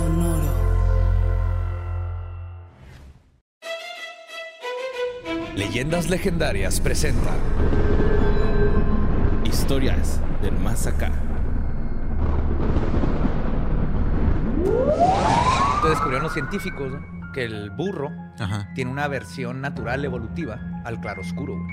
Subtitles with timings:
[0.00, 0.48] Sonoro.
[5.54, 7.30] Leyendas Legendarias presenta
[9.44, 11.10] Historias del más acá.
[15.86, 17.32] descubrieron los científicos ¿no?
[17.32, 18.68] que el burro Ajá.
[18.74, 21.54] tiene una versión natural evolutiva al claroscuro.
[21.56, 21.66] güey.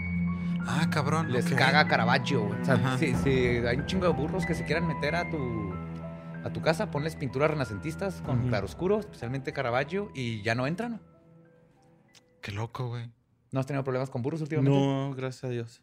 [0.67, 1.31] Ah, cabrón.
[1.31, 2.41] Les caga Caravaggio.
[2.45, 2.59] güey.
[2.61, 2.97] O sea, Ajá.
[2.97, 5.71] si, si hay un chingo de burros que se quieran meter a tu,
[6.47, 8.47] a tu casa, ponles pinturas renacentistas con Ujú.
[8.49, 11.01] claroscuro, especialmente Caravaggio, y ya no entran.
[12.41, 13.09] Qué loco, güey.
[13.51, 14.77] ¿No has tenido problemas con burros últimamente?
[14.77, 15.81] No, gracias a Dios.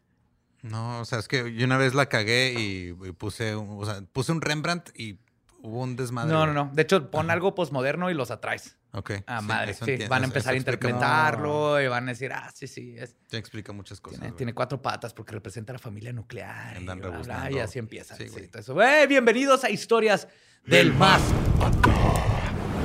[0.63, 3.85] No, o sea, es que yo una vez la cagué y, y puse, un, o
[3.85, 5.19] sea, puse un Rembrandt y
[5.63, 6.33] hubo un desmadre.
[6.33, 6.65] No, no, güey.
[6.67, 6.75] no.
[6.75, 7.35] De hecho, pon Ajá.
[7.35, 8.79] algo posmoderno y los atraes.
[8.97, 9.11] Ok.
[9.27, 9.75] Ah, sí, madre.
[9.75, 12.95] Sí, van a empezar a interpretarlo y van a decir, ah, sí, sí.
[12.97, 14.35] Es, Te explica muchas cosas.
[14.37, 16.75] tiene, cuatro patas porque representa a la familia nuclear.
[16.75, 18.15] y, Andan bla, y así empieza.
[18.15, 18.49] Sí, güey.
[18.55, 18.81] eso.
[18.81, 19.09] ¡Eh!
[19.09, 20.29] bienvenidos a Historias
[20.65, 21.21] del Más.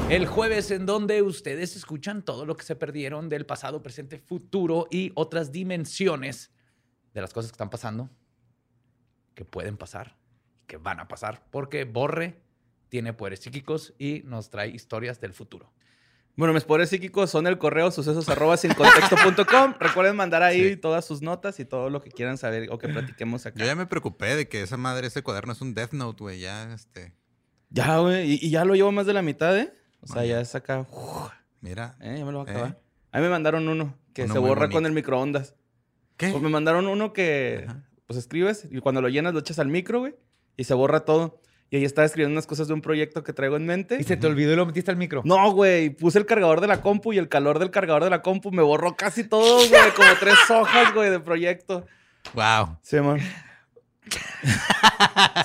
[0.10, 4.88] El jueves en donde ustedes escuchan todo lo que se perdieron del pasado, presente, futuro
[4.90, 6.50] y otras dimensiones
[7.14, 8.10] de las cosas que están pasando,
[9.36, 10.18] que pueden pasar,
[10.66, 12.42] que van a pasar, porque Borre
[12.90, 15.72] tiene poderes psíquicos y nos trae historias del futuro.
[16.36, 19.74] Bueno, mis poderes psíquicos son el correo sucesos arroba sin contexto.com.
[19.80, 20.76] Recuerden mandar ahí Sí.
[20.78, 23.60] todas sus notas y todo lo que quieran saber o que platiquemos acá.
[23.60, 26.40] Yo ya me preocupé de que esa madre, ese cuaderno es un Death Note, güey.
[26.40, 27.14] Ya, este.
[27.70, 28.32] Ya, güey.
[28.34, 29.74] Y, y ya lo llevo más de la mitad, ¿eh?
[30.02, 30.88] O sea, ya es acá.
[30.90, 31.98] uf, Mira.
[32.00, 32.56] eh, ya me lo voy a Eh.
[32.56, 32.80] acabar.
[33.12, 34.76] A mí me mandaron uno que Uno se borra bonito.
[34.78, 35.56] con el microondas.
[36.16, 36.30] ¿Qué?
[36.30, 37.84] Pues me mandaron uno que, Ajá.
[38.08, 40.16] pues escribes y cuando lo llenas lo echas al micro, güey,
[40.56, 41.42] y se borra todo.
[41.72, 43.98] Y ahí estaba escribiendo unas cosas de un proyecto que traigo en mente.
[44.00, 45.22] ¿Y se te olvidó y lo metiste al micro?
[45.24, 48.22] No, güey, puse el cargador de la compu y el calor del cargador de la
[48.24, 51.86] compu me borró casi todo, güey, como tres hojas, güey, de proyecto.
[52.34, 52.78] Wow.
[52.82, 53.20] Sí, man.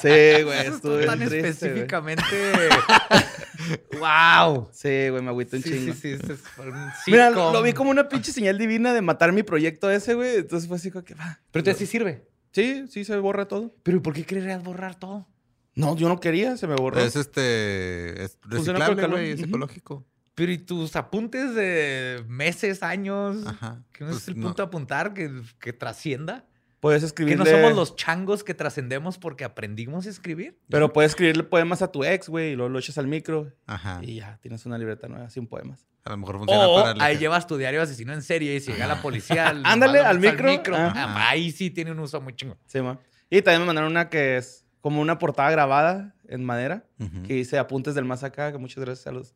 [0.01, 2.23] Sí, güey, estuve tan triste, específicamente.
[3.99, 4.69] ¡Wow!
[4.73, 5.93] Sí, güey, me agüito un Sí, chingo.
[5.95, 9.91] sí, sí, un Mira, lo vi como una pinche señal divina de matar mi proyecto
[9.91, 10.37] ese, güey.
[10.37, 11.41] Entonces fue así como que, va.
[11.51, 12.27] Pero entonces sí sirve.
[12.53, 13.75] Sí, sí se borra todo.
[13.83, 15.27] ¿Pero ¿y por qué querrías borrar todo?
[15.75, 17.01] No, yo no quería, se me borró.
[17.01, 18.23] Es este.
[18.25, 19.31] Es con reciclable, güey.
[19.33, 20.07] Es ecológico.
[20.35, 23.47] Pero ¿y tus apuntes de meses, años?
[23.47, 23.83] Aja.
[23.93, 24.47] ¿Que no Pues es el no.
[24.49, 25.31] punto de apuntar que,
[25.61, 26.45] que trascienda?
[26.81, 27.45] Puedes ¿Que escribirle...
[27.45, 30.59] no somos los changos que trascendemos porque aprendimos a escribir?
[30.69, 33.53] Pero puedes escribirle poemas a tu ex, güey, y luego lo echas al micro.
[33.67, 34.01] Ajá.
[34.03, 35.87] Y ya, tienes una libreta nueva sin poemas.
[36.05, 38.61] A lo mejor funciona O para el- ahí llevas tu diario asesino en serie y
[38.61, 39.49] si llega la policía...
[39.49, 40.77] al- Ándale, al metes micro.
[40.77, 41.31] Ah, Ajá.
[41.31, 42.59] ahí sí tiene un uso muy chingo.
[42.67, 42.99] Sí, ma.
[43.31, 46.85] Y también me mandaron una que es como una portada grabada en madera,
[47.27, 49.35] que dice apuntes del más acá, que muchas gracias a los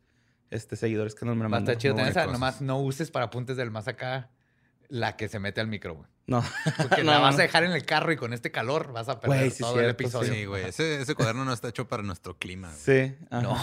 [0.51, 1.73] este, seguidores que nos me la mandan.
[1.73, 2.27] estar chido tener esa.
[2.27, 4.29] Nomás no uses para apuntes del más acá
[4.89, 6.07] la que se mete al micro, güey.
[6.27, 6.45] No.
[6.77, 7.41] Porque No, la vas no.
[7.41, 9.81] a dejar en el carro y con este calor vas a perder Güey, sí, todo
[9.81, 10.31] el episodio.
[10.35, 10.67] Sí, güey.
[10.67, 12.69] Ese, ese cuaderno no está hecho para nuestro clima.
[12.69, 13.09] güey.
[13.09, 13.17] Sí.
[13.31, 13.41] ajá.
[13.41, 13.57] No.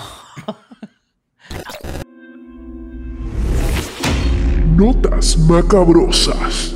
[4.76, 6.74] Notas macabrosas.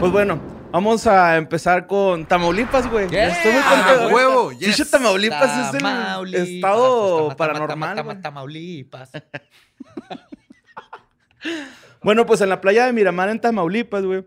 [0.00, 0.38] Pues bueno,
[0.72, 3.08] vamos a empezar con Tamaulipas, güey.
[3.08, 3.28] Yeah.
[3.28, 4.14] Estoy muy ¡Ah, contento.
[4.16, 4.52] huevo!
[4.52, 4.90] Yes.
[4.90, 7.96] Tamaulipas es el Tamaulipas, estado Tama- paranormal.
[7.96, 8.16] Tama- güey.
[8.16, 9.10] Tama- Tamaulipas.
[12.02, 14.24] Bueno, pues en la playa de Miramar, en Tamaulipas, güey,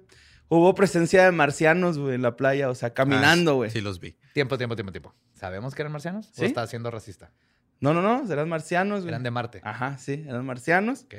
[0.47, 3.69] hubo presencia de marcianos, güey, en la playa, o sea, caminando, Ah, güey.
[3.69, 4.17] Sí, los vi.
[4.33, 5.13] Tiempo, tiempo, tiempo, tiempo.
[5.33, 6.27] ¿Sabemos que eran marcianos?
[6.33, 6.43] ¿Sí?
[6.43, 7.31] ¿O está siendo racista?
[7.81, 9.09] No, no, no, eran marcianos, güey.
[9.09, 9.61] Eran de Marte.
[9.63, 11.03] Ajá, sí, eran marcianos.
[11.03, 11.15] Ok.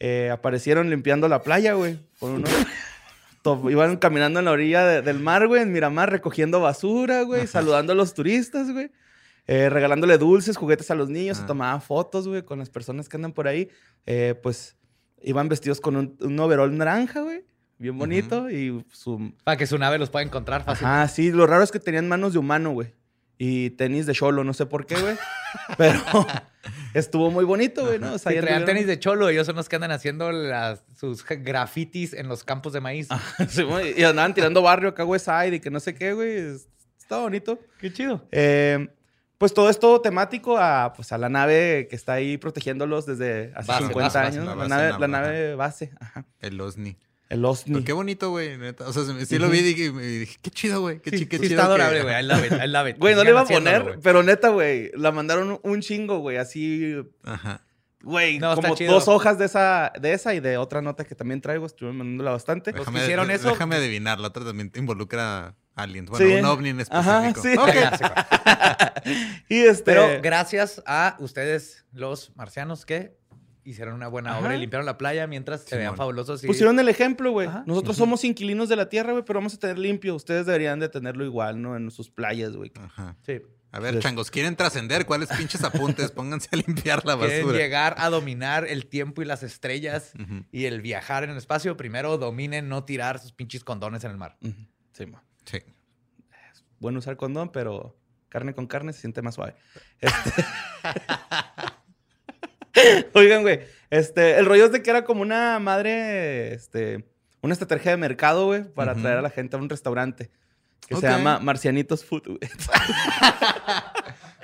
[0.00, 1.98] Eh, aparecieron limpiando la playa, güey.
[2.18, 2.50] Con unos...
[3.44, 7.92] Iban caminando en la orilla de- del mar, güey, en Miramar, recogiendo basura, güey, saludando
[7.92, 8.90] a los turistas, güey.
[9.46, 11.46] Eh, regalándole dulces, juguetes a los niños, se Ah.
[11.46, 13.68] tomaban fotos, güey, con las personas que andan por ahí.
[14.06, 14.76] Eh, pues
[15.22, 17.44] iban vestidos con un, un overol naranja, güey,
[17.78, 19.32] bien bonito, y su...
[19.44, 20.86] Para que su nave los pueda encontrar fácil.
[20.86, 22.94] Ajá, sí, lo raro es que tenían manos de humano, güey.
[23.38, 25.16] Y tenis de cholo, no sé por qué, güey.
[25.78, 26.00] Pero
[26.94, 28.14] estuvo muy bonito, güey, ¿no?
[28.14, 32.12] O sea, traían tenis de cholo, ellos son los que andan haciendo las- sus grafitis
[32.12, 33.08] en los campos de maíz.
[33.48, 33.64] Sí,
[33.96, 36.36] y andaban tirando barrio acá, West Side y que no sé qué, güey.
[36.36, 36.68] Es-
[36.98, 37.58] Está bonito.
[37.80, 38.24] Qué chido.
[38.30, 38.88] Eh,
[39.36, 43.66] pues todo esto temático a, pues, a la nave que está ahí protegiéndolos desde hace
[43.72, 44.44] Base, 50 base, base, años.
[44.44, 45.90] la la, base nave, la nave base.
[45.98, 46.26] Ajá.
[46.40, 46.96] El OSNI.
[47.30, 47.72] El OSNI.
[47.72, 48.86] Pero qué bonito, güey, neta.
[48.88, 51.00] O sea, sí lo vi y dije, y dije, qué chido, güey.
[51.00, 51.54] Qué, Sí, qué sí chido.
[51.60, 52.20] está adorable, güey.
[52.20, 52.96] I love it, I love it.
[52.98, 56.96] Güey, no le iba a poner, pero neta, güey, la mandaron un chingo, güey, así,
[57.24, 57.62] Ajá.
[58.02, 61.14] güey, No, está como dos hojas de esa, de esa y de otra nota que
[61.14, 62.72] también traigo, estuve mandándola bastante.
[62.72, 64.18] Los que Déjame, hicieron eso- déjame adivinar.
[64.18, 66.10] La otra también involucra aliens.
[66.10, 66.32] Bueno, Sí.
[66.34, 67.10] un ovni en específico.
[67.10, 67.54] Ajá, sí.
[67.56, 67.68] Ok.
[67.74, 68.92] Ya sé cuál.
[69.48, 69.84] Y este...
[69.84, 73.19] Pero gracias a ustedes, los marcianos, que
[73.70, 74.40] hicieron una buena Ajá.
[74.40, 76.42] obra y limpiaron la playa mientras se vean fabulosos.
[76.44, 76.46] Y...
[76.46, 77.48] Pusieron el ejemplo, güey.
[77.48, 77.64] Ajá.
[77.66, 80.14] Nosotros somos inquilinos de la tierra, güey, pero vamos a tener limpio.
[80.14, 81.76] Ustedes deberían de tenerlo igual, ¿no?
[81.76, 82.72] En sus playas, güey.
[82.80, 83.16] Ajá.
[83.24, 83.40] Sí.
[83.72, 85.06] A ver, Pues- changos, ¿quieren trascender?
[85.06, 86.10] ¿Cuáles pinches apuntes?
[86.12, 87.58] Pónganse a limpiar la Quieren basura.
[87.58, 90.12] llegar a dominar el tiempo y las estrellas
[90.50, 91.76] y el viajar en el espacio.
[91.76, 94.36] Primero dominen no tirar sus pinches condones en el mar.
[94.92, 95.22] Sí, mo.
[95.44, 95.58] Sí.
[96.80, 97.96] Bueno usar condón, pero
[98.28, 99.54] carne con carne se siente más suave.
[100.00, 100.44] Este-
[103.14, 103.60] Oigan, güey.
[103.90, 107.04] Este, el rollo es de que era como una madre, este,
[107.40, 109.00] una estrategia de mercado, güey, para Ujú.
[109.00, 110.30] atraer a la gente a un restaurante
[110.88, 112.38] que se llama Marcianitos Food, güey.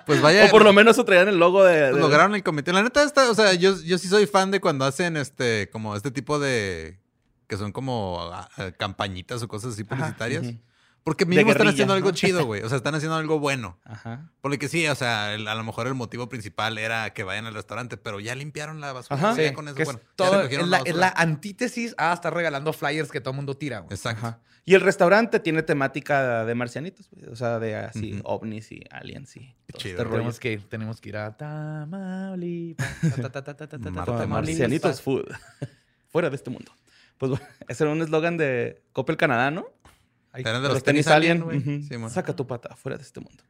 [0.06, 0.44] Pues vaya.
[0.46, 1.81] o por lo menos traían el logo de.
[1.90, 2.73] pues de- lograron el comité.
[2.73, 5.96] La neta, está, o sea, yo, yo sí soy fan de cuando hacen este, como
[5.96, 6.99] este tipo de.
[7.49, 10.46] que son como ah, ah, campañitas o cosas así publicitarias.
[10.46, 10.58] ujú.
[11.06, 12.62] Porque mínimo están haciendo algo chido, güey.
[12.62, 13.79] O sea, están haciendo algo bueno.
[13.85, 14.29] Ajá.
[14.41, 17.55] Porque sí, o sea, el- a lo mejor el motivo principal era que vayan al
[17.55, 19.14] restaurante, pero ya limpiaron la basura.
[19.17, 19.41] Ajá.
[19.41, 22.35] ya con eso, que es bueno, ya todo, es la, es la antítesis a estar
[22.35, 23.79] regalando flyers que todo el mundo tira.
[23.79, 23.94] güey.
[23.94, 24.26] Exacto.
[24.26, 24.41] Ajá.
[24.64, 27.26] Y el restaurante tiene temática de marcianitos, güey.
[27.31, 29.93] O sea, de así, ovnis y aliens y todo Chido.
[29.93, 30.17] este rollo.
[30.17, 32.85] Tenemos que, ir, tenemos que ir a Tamaulipas.
[34.29, 35.26] Marcianitos Food.
[36.09, 36.73] Fuera de este mundo.
[37.19, 39.67] Pues bueno, ese era un eslogan de Coppel Canadá, ¿no?
[40.43, 41.41] Eran de Los los tenis tenis alien.
[41.43, 41.59] güey.
[41.59, 41.83] Ujú.
[41.88, 42.11] Sí, mon.
[42.11, 43.43] Saca tu pata, fuera de este mundo.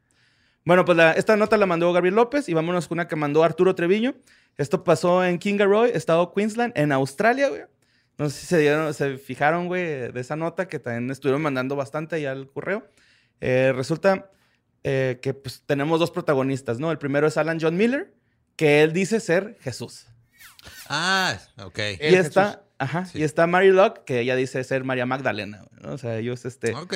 [0.65, 3.45] Bueno, pues la- esta nota la mandó Gabriel López y vámonos con una que mandó
[3.45, 4.15] Arturo Treviño.
[4.57, 7.63] Esto pasó en Kingaroy, estado Queensland, en Australia, güey.
[8.19, 11.77] No sé si se, dieron, se fijaron, güey, de esa nota que también estuvieron mandando
[11.77, 12.89] bastante allá al correo.
[13.41, 14.31] Eh, resulta
[14.85, 16.91] eh, que pues, tenemos dos protagonistas, ¿no?
[16.91, 18.15] El primero es Alan John Miller,
[18.57, 20.07] que él dice ser Jesús.
[20.89, 21.79] Ah, ok.
[22.01, 22.61] Y está, Jesús.
[22.79, 23.19] Ajá, Sí.
[23.19, 25.65] y está Mary Locke, que ella dice ser María Magdalena.
[25.85, 26.95] O sea, ellos, este, Ok.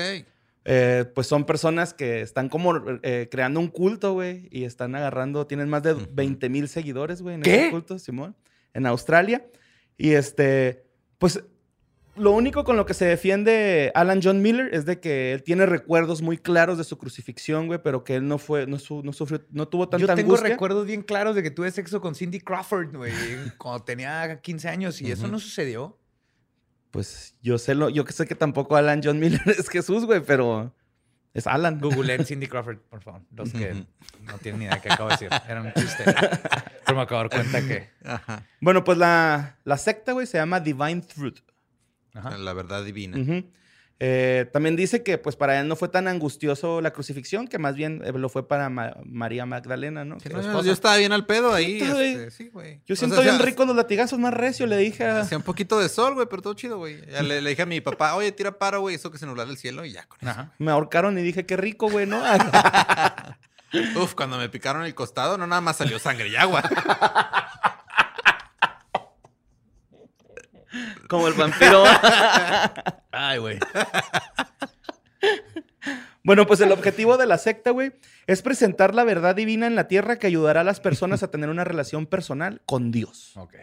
[0.64, 5.46] eh, pues son personas que están como eh, creando un culto, güey, y están agarrando,
[5.46, 6.06] tienen más de Ujú.
[6.12, 7.60] 20 mil seguidores, güey, en ¿Qué?
[7.62, 8.36] ese culto, Simón,
[8.74, 9.44] en Australia.
[9.96, 10.84] Y este,
[11.18, 11.42] pues
[12.16, 15.64] lo único con lo que se defiende Alan John Miller es de que él tiene
[15.66, 19.12] recuerdos muy claros de su crucifixión, güey, pero que él no fue, no, su- no
[19.12, 20.50] sufrió, no tuvo tanta Yo tengo angustia.
[20.50, 23.12] recuerdos bien claros de que tuve sexo con Cindy Crawford, güey,
[23.58, 25.98] cuando tenía 15 años y eso no sucedió.
[26.90, 30.20] Pues yo sé lo, yo que sé que tampoco Alan John Miller es Jesús, güey,
[30.20, 30.74] pero
[31.32, 31.78] es Alan.
[31.80, 33.22] Googleen Cindy Crawford, por favor.
[33.36, 33.86] Los que
[34.24, 35.28] no tienen ni idea de qué acabo de decir.
[35.48, 36.02] Era un chiste.
[36.84, 37.88] Pero me acabo de dar cuenta que.
[38.04, 38.44] Ajá.
[38.60, 41.38] Bueno, pues la, la secta, güey, se llama Divine Truth.
[42.14, 42.36] Ajá.
[42.38, 43.16] La verdad divina.
[44.02, 47.74] Eh, también dice que pues para él no fue tan angustioso la crucifixión, que más
[47.74, 50.18] bien eh, lo fue para Ma- María Magdalena, ¿no?
[50.20, 51.80] Sí, Que no, su yo, estaba bien al pedo ahí.
[51.82, 52.80] Este, sí, güey.
[52.86, 55.20] Yo O siento sea, bien rico los latigazos más recio, le dije a...
[55.20, 56.98] Hacía un poquito de sol, güey, pero todo chido, güey.
[57.20, 59.58] Le, le dije a mi papá, oye, tira paro, güey, eso que se nublara el
[59.58, 60.48] cielo y ya con eso.
[60.56, 62.22] Me ahorcaron y dije, qué rico, güey, ¿no?
[64.02, 66.62] Uf, cuando me picaron el costado, no nada más salió sangre y agua.
[71.10, 71.82] Como el vampiro.
[73.10, 73.58] Ay, güey.
[76.22, 77.90] bueno, pues el objetivo de la secta, güey,
[78.28, 81.50] es presentar la verdad divina en la tierra que ayudará a las personas a tener
[81.50, 83.32] una relación personal con Dios.
[83.34, 83.54] Ok.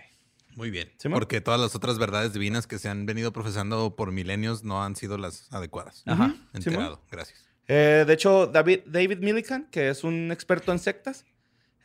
[0.58, 0.92] Muy bien.
[0.98, 4.84] ¿Sí, porque todas las otras verdades divinas que se han venido profesando por milenios no
[4.84, 6.04] han sido las adecuadas.
[6.06, 6.36] Ajá.
[6.54, 7.02] Enterado.
[7.10, 7.48] Gracias.
[7.70, 11.26] Eh, de hecho, David, David Millikan, que es un experto en sectas,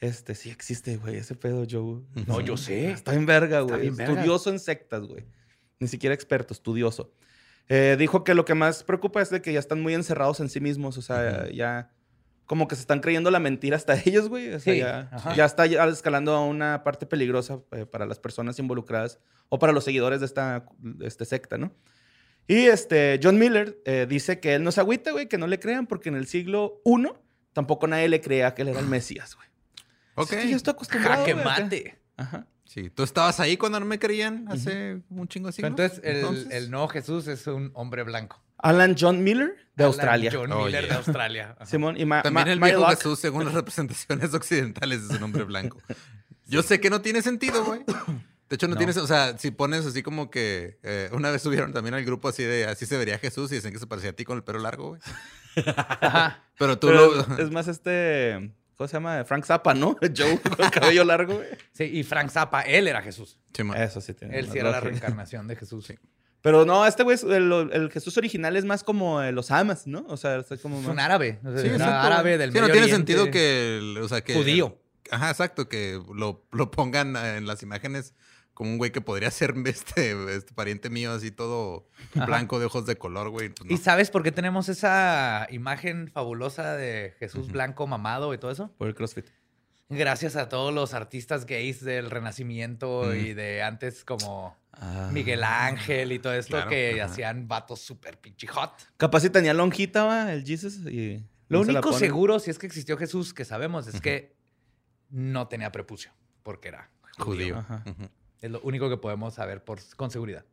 [0.00, 2.00] este sí existe, güey, ese pedo, Joe.
[2.26, 2.90] No, yo sé.
[2.90, 3.90] Está en verga, güey.
[3.90, 4.12] verga.
[4.12, 5.24] Estudioso en sectas, güey.
[5.82, 7.12] Ni siquiera experto, estudioso.
[7.68, 10.48] Eh, dijo que lo que más preocupa es de que ya están muy encerrados en
[10.48, 10.96] sí mismos.
[10.96, 11.90] O sea, ya
[12.46, 14.54] como que se están creyendo la mentira hasta ellos, güey.
[14.54, 18.60] O sea, Sí, ya, ya está escalando a una parte peligrosa eh, para las personas
[18.60, 21.74] involucradas o para los seguidores de esta de este secta, ¿no?
[22.46, 25.58] Y este, John Miller eh, dice que él no se agüita, güey, que no le
[25.58, 27.08] crean, porque en el siglo I
[27.52, 29.48] tampoco nadie le creía que él era el Mesías, güey.
[30.14, 30.32] Ok.
[30.32, 31.22] Es que yo estoy acostumbrado.
[31.22, 31.44] Güey, acá.
[31.44, 31.98] mate.
[32.16, 32.46] Ajá.
[32.64, 35.70] Sí, tú estabas ahí cuando no me creían hace un chingo de siglos.
[35.70, 38.42] entonces, el, Entonces, el nuevo Jesús es un hombre blanco.
[38.58, 40.30] Alan John Miller de Alan Australia.
[40.32, 40.90] John Oh, Miller yeah.
[40.92, 41.54] de Australia.
[41.56, 41.66] Ajá.
[41.66, 42.86] Simón y Ma- También Ma- el viejo.
[42.90, 45.82] Jesús, según las representaciones occidentales, es un hombre blanco.
[46.46, 47.80] Yo sé que no tiene sentido, güey.
[48.48, 48.78] De hecho, no, No.
[48.78, 52.28] tienes, o sea, si pones así como que eh, una vez subieron también al grupo
[52.28, 54.44] así de así se vería Jesús y dicen que se parecía a ti con el
[54.44, 55.00] pelo largo, güey.
[55.66, 56.44] Ajá.
[56.58, 57.38] Pero tú Pero lo.
[57.38, 58.54] es más este.
[58.82, 59.24] ¿Cómo se llama?
[59.24, 59.96] Frank Zappa, ¿no?
[60.16, 61.46] Joe con el cabello largo, güey.
[61.72, 63.38] Sí, y Frank Zappa, él era Jesús.
[63.54, 63.80] Sí, man.
[63.80, 64.36] Eso sí tiene.
[64.38, 65.86] Él sí era la reencarnación de Jesús.
[65.86, 65.94] Sí.
[66.40, 69.86] Pero no, este güey, es- el, el Jesús original es más como eh, los amas,
[69.86, 70.04] ¿no?
[70.08, 71.38] O sea, es como Es un árabe.
[71.44, 73.12] o sea, Sí, era exacto, árabe del Sí, Medio no tiene Oriente.
[73.12, 74.78] sentido que, o sea, que Judío.
[75.12, 78.14] Ajá, exacto, que lo, lo pongan en las imágenes
[78.54, 82.86] como un güey que podría ser este, este pariente mío, así todo blanco de ojos
[82.86, 83.48] de color, güey.
[83.50, 83.74] Pues no.
[83.74, 88.72] ¿Y sabes por qué tenemos esa imagen fabulosa de Jesús blanco mamado y todo eso?
[88.78, 89.26] Por el CrossFit.
[89.88, 95.10] Gracias a todos los artistas gays del Renacimiento y de antes como Ah.
[95.12, 97.12] Miguel Ángel y todo esto Claro, que ajá.
[97.12, 98.72] hacían vatos súper pinche hot.
[98.96, 101.18] Capaz si tenía lonjita, va, el Jesus, y
[101.48, 104.34] Lo ¿Cómo se la único seguro, si es que existió Jesús, que sabemos, es que
[105.10, 106.10] no tenía prepucio,
[106.42, 107.26] porque era judío.
[107.26, 107.58] Judío.
[107.58, 107.84] Ajá.
[108.42, 110.44] Es lo único que podemos saber por, con seguridad.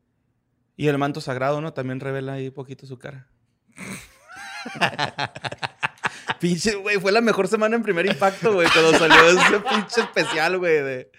[0.78, 1.74] Y el manto sagrado, ¿no?
[1.74, 3.28] También revela ahí poquito su cara.
[6.40, 10.58] pinche, güey, fue la mejor semana en primer impacto, güey, cuando salió ese pinche especial,
[10.58, 11.12] güey, de...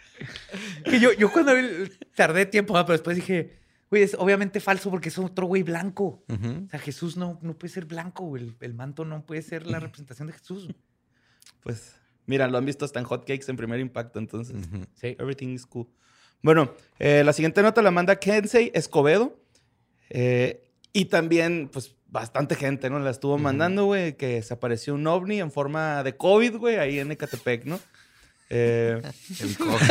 [0.85, 3.59] Que yo, yo cuando vi- tardé tiempo, pero después dije,
[3.91, 6.25] güey, es obviamente falso porque es otro güey blanco.
[6.29, 8.45] O sea, Jesús no, no puede ser blanco, güey.
[8.45, 10.69] El, el manto no puede ser la representación de Jesús.
[11.63, 11.95] Pues,
[12.27, 14.57] mira, lo han visto hasta en hotcakes en primer impacto, entonces.
[14.95, 15.17] Sí.
[15.19, 15.87] Everything is cool.
[16.43, 19.37] Bueno, eh, la siguiente nota la manda Kensei Escobedo.
[20.11, 22.99] eh, y también, pues, bastante gente, ¿no?
[22.99, 26.99] La estuvo mandando, güey, que se apareció un ovni en forma de COVID, güey, ahí
[26.99, 27.79] en Ecatepec, ¿no?
[28.49, 29.01] Eh,
[29.41, 29.87] El covni.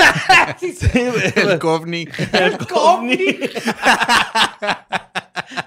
[0.59, 1.33] sí, güey.
[1.35, 2.07] El covni.
[2.33, 3.39] El Covni.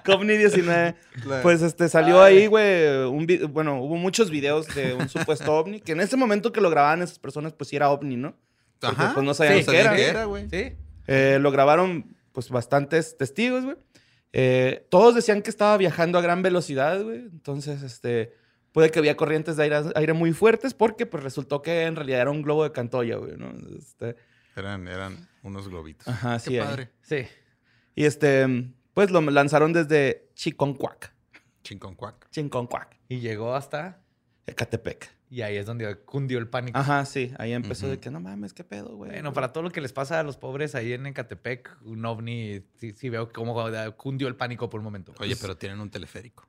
[0.05, 0.95] Covni 19.
[1.23, 1.43] Claro.
[1.43, 3.07] Pues este salió ahí, güey.
[3.07, 5.81] un Bueno, hubo muchos videos de un supuesto ovni.
[5.81, 8.35] Que en ese momento que lo grababan esas personas, pues sí era ovni, ¿no?
[8.83, 9.13] Ajá.
[9.15, 9.97] pues, no sabían Sí, qué era.
[9.97, 10.49] qué era, güey.
[10.49, 10.73] Sí.
[11.07, 13.77] Eh, lo grabaron, pues, bastantes testigos, güey.
[14.33, 17.19] Eh, todos decían que estaba viajando a gran velocidad, güey.
[17.19, 18.33] Entonces, este.
[18.73, 22.23] Puede que había corrientes de aire, aire muy fuertes porque, pues, resultó que en realidad
[22.23, 23.53] era un globo de Cantoya, güey, ¿no?
[23.79, 24.17] Este,
[24.57, 26.09] Eran, eran unos globitos.
[26.09, 26.91] Ajá, Qué sí, padre.
[27.03, 27.27] Sí.
[27.95, 31.15] Y este, pues lo lanzaron desde Chiconcuac.
[31.63, 32.31] Chinconcuac.
[32.31, 32.99] Chiconcuac.
[33.09, 34.01] Y llegó hasta...
[34.47, 35.11] Ecatepec.
[35.33, 36.79] Y ahí es donde cundió el pánico.
[36.79, 37.33] Ajá, sí.
[37.39, 39.13] Ahí empezó de que no mames, qué pedo, güey.
[39.13, 42.61] Bueno, para todo lo que les pasa a los pobres ahí en Ecatepec, un ovni,
[42.77, 43.57] sí, sí veo cómo
[43.97, 45.15] cundió el pánico por un momento.
[45.21, 46.47] Oye, pero tienen un teleférico.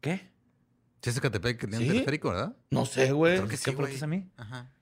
[0.00, 0.28] ¿Qué?
[1.00, 1.84] Sí, es Ecatepec que tiene ¿Sí?
[1.84, 2.56] un teleférico, ¿verdad?
[2.70, 3.36] No sé, güey.
[3.36, 4.02] Creo que ¿Qué sí, güey.
[4.02, 4.28] a mí?
[4.36, 4.72] Ajá.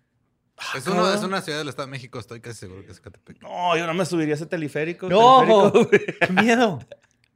[0.57, 2.99] Ah, Es, una, es una ciudad del Estado de México, estoy casi seguro que es
[2.99, 3.43] Ecatepec.
[3.43, 5.07] No, yo no me subiría a ese teleférico.
[5.07, 5.71] ¡No!
[5.71, 6.19] teleférico, güey.
[6.19, 6.79] ¡Qué miedo!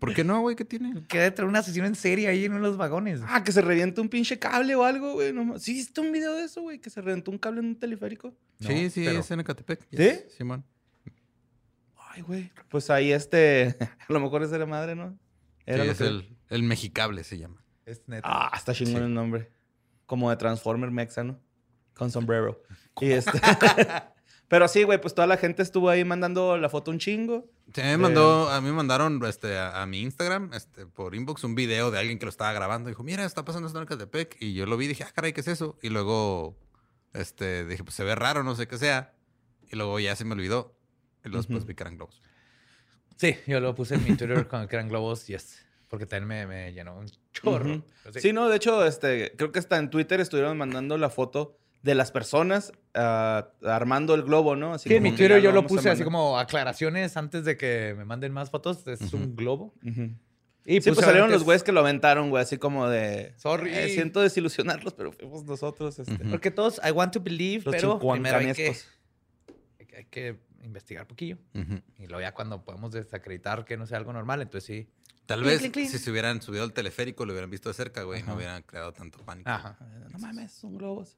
[0.02, 0.56] ¿Por qué no, güey?
[0.56, 1.00] ¿Qué tiene?
[1.06, 3.20] Queda traer una sesión en serie ahí en uno de los vagones.
[3.24, 5.32] Ah, que se reviente un pinche cable o algo, güey.
[5.32, 6.80] No, ¿Sí viste un video de eso, güey?
[6.80, 8.34] Que se reventó un cable en un teleférico.
[8.58, 9.80] No, sí, sí, pero- es en Ecatepec.
[9.90, 9.96] ¿Sí?
[9.96, 10.64] Yes, Simón.
[12.10, 12.50] Ay, güey.
[12.68, 13.76] Pues ahí este...
[14.08, 15.16] A lo mejor es de la madre, ¿no?
[15.66, 17.62] Sí, lo es que- el, el mexicable se llama.
[17.86, 18.26] Es neta.
[18.28, 19.04] Ah, está chingón Sí.
[19.06, 19.50] el nombre.
[20.06, 21.38] Como de Transformer Mexa, ¿no?
[21.94, 22.60] Con sombrero.
[23.00, 23.40] Y este...
[24.52, 27.50] Pero sí, güey, pues toda la gente estuvo ahí mandando la foto un chingo.
[27.72, 31.42] Sí, me mandó, a mí me mandaron este, a, a mi Instagram, este, por inbox,
[31.44, 32.90] un video de alguien que lo estaba grabando.
[32.90, 34.36] Dijo, mira, está pasando esto en Ecatepec.
[34.40, 35.78] Y yo lo vi y dije, ah, caray, ¿qué es eso?
[35.80, 36.54] Y luego,
[37.14, 39.14] este, dije, pues se ve raro, no sé qué sea.
[39.70, 40.76] Y luego ya se me olvidó.
[41.24, 42.20] Y luego después vi que eran globos.
[43.16, 45.64] Sí, yo lo puse en mi Twitter con que eran globos, yes.
[45.88, 47.82] Porque también me, me llenó un chorro.
[48.20, 48.34] Sí.
[48.34, 52.12] no, de hecho, este, creo que hasta en Twitter estuvieron mandando la foto de las
[52.12, 54.72] personas ah, armando el globo, ¿no?
[54.74, 58.04] Así Sí, en mi Twitter yo lo puse así como aclaraciones antes de que me
[58.04, 58.86] manden más fotos.
[58.86, 59.16] Es Ujú.
[59.16, 59.74] un globo.
[59.84, 60.10] Ujú.
[60.64, 63.34] Y Sí, pues salieron obviamente los es- güeyes que lo aventaron, güey, así como de...
[63.36, 63.74] Sorry.
[63.74, 66.12] "Eh, siento desilusionarlos, pero fuimos nosotros, este...
[66.14, 66.30] Ujú.
[66.30, 68.72] Porque todos, I want to believe, Los pero primero hay que,
[69.96, 71.38] hay que- investigar poquillo.
[71.54, 71.80] Ujú.
[71.98, 74.88] Y luego ya cuando podemos desacreditar que no sea algo normal, entonces sí.
[75.26, 78.34] Tal vez si se hubieran subido al teleférico, lo hubieran visto de cerca, güey, no
[78.36, 79.50] hubieran creado tanto pánico.
[79.50, 79.76] Ajá.
[80.12, 81.16] No mames, son globos.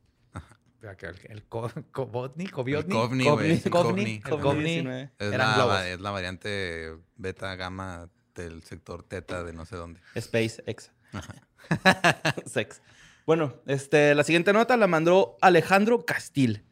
[0.82, 2.94] El, el co- Cobotni, El Coviotni.
[2.94, 3.50] Covni, Covni, güey.
[3.64, 4.22] el Covni, Covni.
[4.26, 4.42] el Ajá.
[4.42, 4.64] Covni.
[4.64, 5.10] 19.
[5.18, 5.72] Es eran la, globos.
[5.74, 10.00] va- es la variante beta gamma del sector teta de no sé dónde.
[10.18, 10.90] SpaceX.
[12.46, 12.82] Sex.
[13.26, 16.64] Bueno, este, la siguiente nota la mandó Alejandro Castil.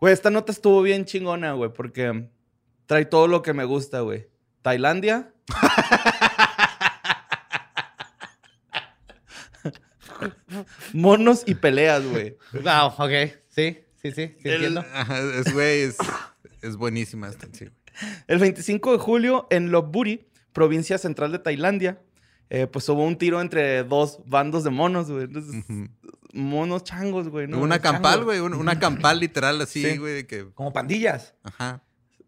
[0.00, 2.28] Güey, esta nota estuvo bien chingona, güey, porque
[2.86, 4.28] trae todo lo que me gusta, güey.
[4.60, 5.32] Tailandia.
[10.92, 12.36] Monos y peleas, güey.
[12.52, 13.32] Wow, ok.
[13.48, 14.34] Sí, sí, sí.
[14.40, 14.84] sí El- entiendo.
[14.92, 15.96] ajá, es, güey, es,
[16.62, 17.72] es buenísima esta, sí, güey.
[18.26, 22.00] El 25 de julio en Lopburi, provincia central de Tailandia,
[22.50, 25.24] eh, pues hubo un tiro entre dos bandos de monos, güey.
[25.24, 25.64] Entonces.
[26.32, 27.46] Monos changos, güey.
[27.46, 27.58] ¿no?
[27.60, 29.96] una campal, güey, un- una campal literal así, Sí.
[29.98, 31.34] güey, que, Como pandillas.
[31.44, 31.82] ajá.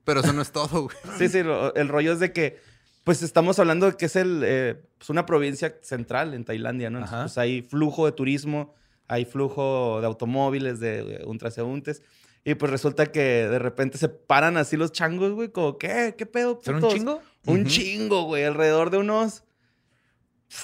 [0.04, 0.96] Pero eso no es todo, güey.
[1.18, 2.60] Sí, sí, lo- el rollo es de que,
[3.06, 6.98] pues estamos hablando de que es el, eh, pues, una provincia central en Tailandia, ¿no?
[6.98, 8.74] Entonces, pues hay flujo de turismo,
[9.06, 12.02] hay flujo de automóviles, de, un transeúntes.
[12.44, 16.16] Y pues resulta que de repente se paran así los changos, güey, como, ¿qué?
[16.18, 16.58] ¿Qué pedo?
[16.64, 17.22] ¿Son un putos?" chingo?
[17.46, 19.44] Un chingo, güey, alrededor de unos...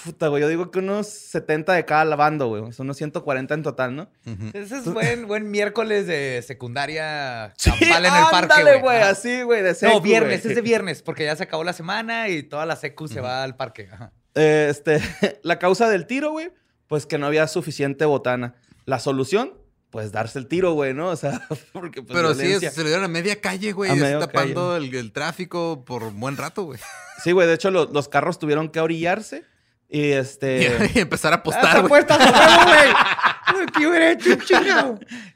[0.04, 2.72] Puta, güey, yo digo que unos 70 de cada bando, güey.
[2.72, 4.10] Son unos 140 en total, ¿no?
[4.52, 8.80] Ese es buen, buen miércoles de secundaria campal en el parque, ándale, güey.
[8.82, 10.52] güey, así, güey, de secu, No, viernes, güey.
[10.52, 13.42] es de viernes, porque ya se acabó la semana y toda la secu se va
[13.42, 13.88] al parque.
[13.92, 14.12] Ajá.
[14.34, 15.00] Eh, este,
[15.42, 16.52] la causa del tiro, güey,
[16.86, 18.54] pues que no había suficiente botana.
[18.86, 19.54] La solución,
[19.90, 21.08] pues darse el tiro, güey, ¿no?
[21.08, 24.76] O sea, porque pues Pero sí, es- se le dieron a media calle, güey, tapando
[24.76, 26.78] el, el tráfico por un buen rato, güey.
[27.22, 29.44] Sí, güey, de hecho lo- los carros tuvieron que orillarse
[29.92, 30.90] Y este.
[30.94, 31.86] Y empezar a apostar.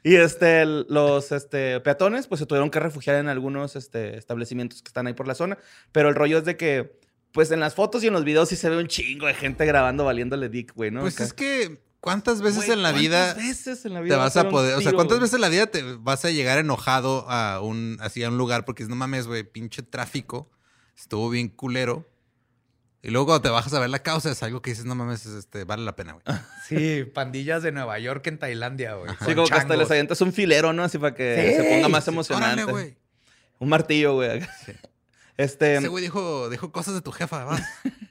[0.03, 4.87] Y este, los este, peatones, pues se tuvieron que refugiar en algunos este, establecimientos que
[4.87, 5.57] están ahí por la zona.
[5.91, 6.99] Pero el rollo es de que,
[7.31, 9.65] pues en las fotos y en los videos sí se ve un chingo de gente
[9.65, 11.01] grabando valiéndole dick, güey, ¿no?
[11.01, 11.25] Pues Acá.
[11.25, 14.33] es que, ¿cuántas veces Güey, en la ¿cuántas vida veces en la te vida vas
[14.33, 15.21] dar a poder, o sea, cuántas güey?
[15.21, 18.65] veces en la vida te vas a llegar enojado a un, así a un lugar
[18.65, 20.49] porque es no mames, güey, pinche tráfico,
[20.95, 22.05] estuvo bien culero.
[23.07, 25.25] Y luego cuando te bajas a ver la causa es algo que dices, no mames,
[25.25, 26.23] es, este, vale la pena, güey.
[26.67, 29.09] Sí, pandillas de Nueva York en Tailandia, güey.
[29.25, 30.83] Sí, como que hasta les avientas un filero, ¿no?
[30.83, 32.63] Así para que Sí, se ponga más sí, emocionante.
[32.63, 32.97] Órale, güey.
[33.59, 34.41] Un martillo, güey.
[35.37, 37.61] Este, Ese güey dijo, dijo cosas de tu jefa, vas.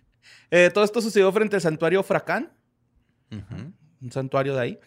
[0.51, 2.53] eh, todo esto sucedió frente al santuario Fracán,
[3.33, 4.79] Ujú, un santuario de ahí.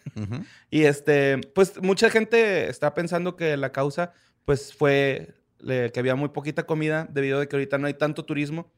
[0.70, 4.12] Y este, pues mucha gente está pensando que la causa,
[4.46, 8.24] pues fue le- que había muy poquita comida debido a que ahorita no hay tanto
[8.24, 8.72] turismo.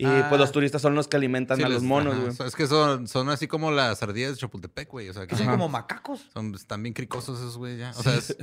[0.00, 0.26] Y Ah.
[0.28, 2.48] pues los turistas son los que alimentan Sí, a los monos, güey.
[2.48, 5.08] Es que son, son así como las ardillas de Chapultepec, güey.
[5.08, 6.28] O sea, que Son son, como macacos.
[6.54, 7.90] están bien cricosos esos, güey, ya.
[7.96, 8.36] O sea, es-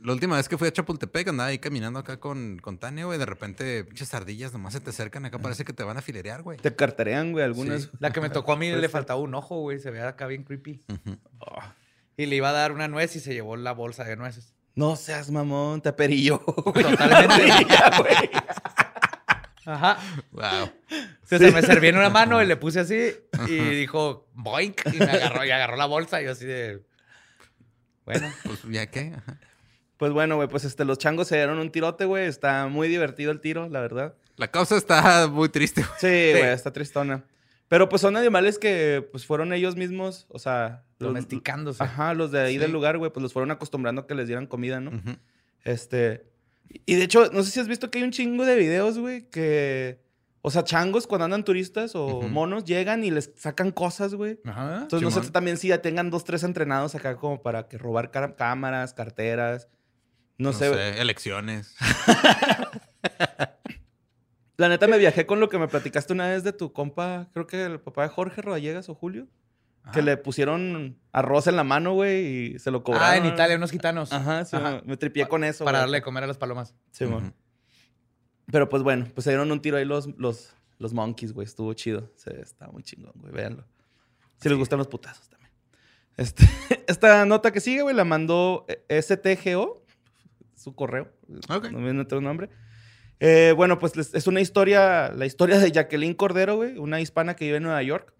[0.00, 3.18] la última vez que fui a Chapultepec andaba ahí caminando acá con, con Tania, güey.
[3.18, 5.24] De repente, pinches ardillas nomás se te acercan.
[5.26, 6.58] Acá parece que te van a filerear, güey.
[6.58, 7.82] Te carterean, güey, algunas.
[7.82, 7.90] Sí.
[8.00, 9.78] La que me tocó a mí le faltaba un ojo, güey.
[9.78, 10.82] Se veía acá bien creepy.
[12.16, 14.54] Y le iba a dar una nuez y se llevó la bolsa de nueces.
[14.74, 16.38] No seas mamón, te perilló.
[16.40, 16.84] güey.
[16.84, 17.46] Totalmente.
[17.68, 18.30] Ya, güey.
[19.70, 19.98] Ajá.
[20.32, 20.70] Wow.
[21.24, 23.10] Se me serví en una mano y le puse así
[23.48, 26.82] y dijo boink y me agarró y agarró la bolsa y yo así de
[28.04, 29.12] bueno, Pues, ¿ya qué?
[29.16, 29.38] Ajá.
[29.98, 32.26] Pues bueno, güey, pues este, los changos se dieron un tirote, güey.
[32.26, 34.14] Está muy divertido el tiro, la verdad.
[34.36, 35.92] La causa está muy triste, güey.
[36.00, 37.24] Sí, güey, está tristona.
[37.66, 40.84] Pero pues son animales que pues fueron ellos mismos, o sea...
[40.98, 41.82] los- domesticándose.
[41.82, 42.58] Ajá, los de ahí Sí.
[42.58, 44.92] del lugar, güey, pues los fueron acostumbrando a que les dieran comida, ¿no?
[45.64, 46.27] Este.
[46.86, 49.28] Y de hecho, no sé si has visto que hay un chingo de videos, güey,
[49.28, 50.00] que.
[50.40, 54.38] O sea, changos cuando andan turistas o monos llegan y les sacan cosas, güey.
[54.44, 54.80] Ajá.
[54.82, 58.10] Entonces, no sé también si ya tengan dos, tres entrenados acá como para que robar
[58.36, 59.68] cámaras, carteras.
[60.38, 60.72] No, No, sé.
[60.72, 61.74] sé, elecciones.
[64.56, 67.46] La neta me viajé con lo que me platicaste una vez de tu compa, creo
[67.46, 69.28] que el papá de Jorge Rodallegas o Julio,
[69.92, 73.08] que le pusieron arroz en la mano, güey, y se lo cobraron.
[73.08, 74.12] Ah, en Italia unos gitanos.
[74.12, 74.82] Ajá, sí, Ajá.
[74.84, 75.64] me tripié con eso.
[75.64, 75.82] para güey.
[75.82, 76.74] darle de comer a las palomas.
[76.90, 77.06] Sí.
[78.50, 81.46] Pero pues bueno, pues se dieron un tiro ahí los, los, los monkeys, güey.
[81.46, 82.10] Estuvo chido.
[82.16, 83.32] Se, está muy chingón, güey.
[83.32, 83.64] Véanlo.
[84.40, 85.52] Si les gustan los putazos también.
[86.16, 86.48] Este,
[86.86, 89.84] esta nota que sigue, güey, la mandó eh, STGO,
[90.56, 91.12] su correo.
[91.48, 91.70] Ok.
[91.70, 92.48] No viene otro nombre.
[93.20, 97.46] Eh, bueno, pues es una historia, la historia de Jacqueline Cordero, güey, una hispana que
[97.46, 98.14] vive en Nueva York.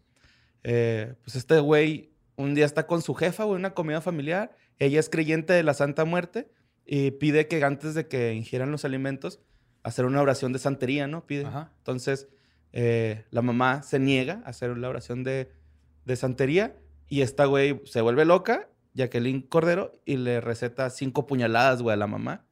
[0.64, 4.57] Eh, pues este güey un día está con su jefa, güey, una comida familiar.
[4.79, 6.51] Ella es creyente de la Santa Muerte
[6.87, 9.40] y pide que antes de que ingieran los alimentos,
[9.83, 11.27] hacer una oración de santería, ¿no?
[11.27, 11.47] Pide.
[11.47, 11.73] Ajá.
[11.79, 12.29] Entonces,
[12.73, 15.51] eh, la mamá se niega a hacer la oración de,
[16.05, 16.77] de santería
[17.09, 21.97] y esta güey se vuelve loca, Jacqueline Cordero, y le receta cinco puñaladas, güey, a
[21.97, 22.47] la mamá.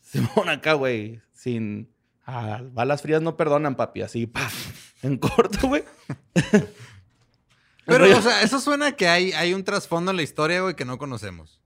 [0.00, 1.92] Simón acá, güey, sin...
[2.24, 4.48] Ah, balas frías no perdonan, papi, así, pa,
[5.02, 5.84] en corto, güey.
[7.86, 10.84] Pero, o sea, eso suena que hay, hay un trasfondo en la historia, güey, que
[10.84, 11.60] no conocemos.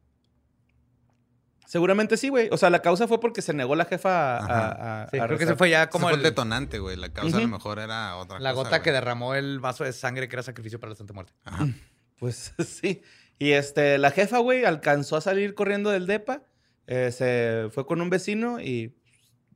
[1.66, 2.48] Seguramente sí, güey.
[2.50, 4.44] O sea, la causa fue porque se negó la jefa a...
[4.44, 4.54] Ajá.
[4.68, 6.78] a- a- Sí, a creo que se fue ya Como como fue el- el detonante,
[6.80, 6.96] güey.
[6.96, 9.92] La causa a lo mejor era otra la cosa, gota que derramó el vaso de
[9.92, 11.32] sangre que era sacrificio para la Santa Muerte.
[11.44, 11.66] Ajá.
[12.18, 13.00] Pues sí.
[13.38, 16.42] Y este, la jefa, güey, alcanzó a salir corriendo del DEPA.
[16.86, 18.94] eh, se fue con un vecino y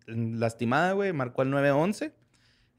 [0.06, 2.14] mm, lastimada, güey, marcó el 911.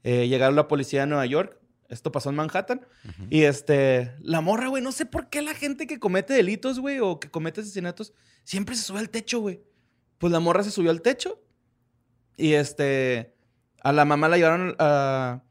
[0.02, 1.60] Eh, llegaron la policía de Nueva York.
[1.88, 2.86] Esto pasó en Manhattan.
[3.30, 6.98] Y este, la morra, güey, no sé por qué la gente que comete delitos, güey,
[7.00, 8.12] o que comete asesinatos,
[8.44, 9.60] siempre se sube al techo, güey.
[10.18, 11.40] Pues la morra se subió al techo.
[12.36, 13.34] Y este,
[13.82, 15.42] a la mamá la llevaron a,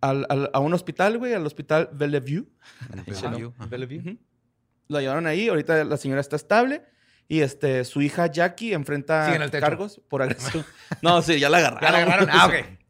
[0.00, 2.46] a un hospital, güey, al hospital Bellevue.
[3.68, 3.98] Bellevue.
[3.98, 4.18] Ujú.
[4.88, 5.48] La llevaron ahí.
[5.48, 6.84] Ahorita la señora está estable.
[7.28, 9.64] Y este, su hija Jackie enfrenta Sigue en el techo.
[9.64, 10.66] cargos por agresión.
[11.02, 11.82] no, sí, ya la agarraron.
[11.82, 12.28] ¿Ya la agarraron?
[12.30, 12.81] Ah, ok.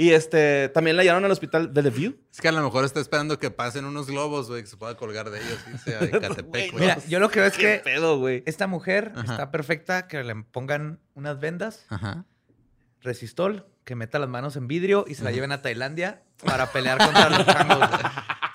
[0.00, 2.14] Y este, también la llevaron al hospital Bellevue.
[2.32, 4.96] Es que a lo mejor está esperando que pasen unos globos, güey, que se pueda
[4.96, 5.58] colgar de ellos.
[5.74, 6.82] Y sea de Catepec, Güey, güey.
[6.84, 8.44] Mira, yo lo que veo es ¿Qué que pedo, güey?
[8.46, 9.32] esta mujer Ajá.
[9.32, 12.24] está perfecta, que le pongan unas vendas, Ajá.
[13.00, 16.98] resistol, que meta las manos en vidrio y se la lleven a Tailandia para pelear
[16.98, 17.78] contra los changos.
[17.78, 18.00] güey.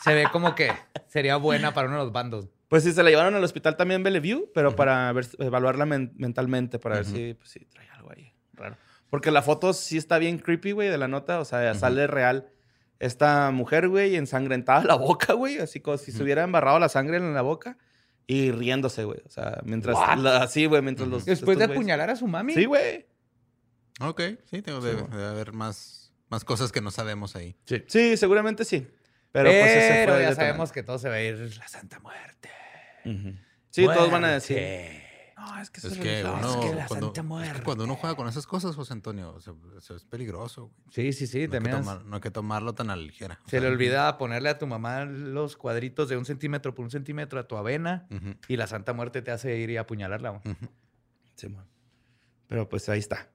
[0.04, 0.72] Se ve como que
[1.08, 2.48] sería buena para uno de los bandos.
[2.70, 6.80] Pues sí, se la llevaron al hospital también Bellevue, pero para ver, evaluarla men- mentalmente,
[6.80, 8.76] para ver si, pues, sí, trae algo ahí raro.
[9.14, 11.40] Porque la foto sí está bien creepy, güey, de la nota.
[11.40, 12.50] O sea, sale real
[12.98, 17.18] esta mujer, güey, ensangrentada la boca, güey, así como si se hubiera embarrado la sangre
[17.18, 17.78] en la boca
[18.26, 19.20] y riéndose, güey.
[19.24, 19.96] O sea, mientras...
[20.42, 21.26] Así, güey, mientras los...
[21.26, 22.56] Después de apuñalar a su mami.
[22.56, 23.06] Sí, güey.
[24.00, 27.56] Ok, sí, tengo Sí, de, haber más, más cosas que no sabemos ahí.
[27.86, 28.88] Sí, seguramente sí.
[29.32, 32.50] Pero, pues ese fue ya sabemos que todo se va a ir la Santa Muerte.
[33.70, 35.03] Sí, todos van a decir.
[35.44, 35.56] Muerte.
[35.56, 37.62] No, es que Es que, uno, es que la cuando, Santa es que Muerte.
[37.64, 40.68] cuando uno juega con esas cosas, José Antonio, o sea, eso es peligroso.
[40.68, 40.74] güey.
[40.92, 41.38] Sí, sí, sí.
[41.38, 43.40] No, hay que también tomar- no hay que tomarlo tan a la ligera.
[43.46, 46.86] O se le sea, olvida ponerle a tu mamá los cuadritos de un centímetro por
[46.86, 50.30] un centímetro a tu avena ujú, y la Santa Muerte te hace ir y apuñalarla.
[50.30, 50.42] güey.
[50.46, 50.68] ujú.
[51.36, 51.66] Sí, man.
[52.48, 53.30] Pero pues ahí está.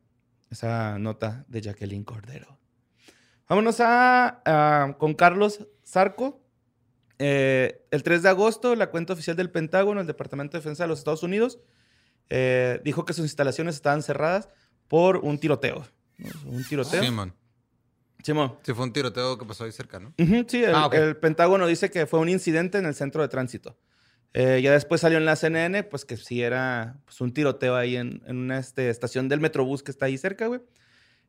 [0.50, 2.58] Esa nota de Jacqueline Cordero.
[3.48, 6.42] Vámonos a, a- con Carlos Zarco.
[7.18, 10.88] Eh, el 3 de agosto, la cuenta oficial del Pentágono, el Departamento de Defensa de
[10.88, 11.58] los Estados Unidos,
[12.30, 14.48] eh, dijo que sus instalaciones estaban cerradas
[14.88, 15.86] por un tiroteo.
[16.46, 17.02] Un tiroteo.
[17.02, 17.34] Simón.
[18.22, 18.56] Simón.
[18.62, 20.12] Sí, fue un tiroteo que pasó ahí cerca, ¿no?
[20.18, 20.94] Ujú, sí, el, Ah, ok.
[20.94, 23.78] el Pentágono dice que fue un incidente en el centro de tránsito.
[24.34, 27.96] Eh, ya después salió en la CNN, pues que sí era pues, un tiroteo ahí
[27.96, 30.60] en, en una este, estación del Metrobús que está ahí cerca, güey.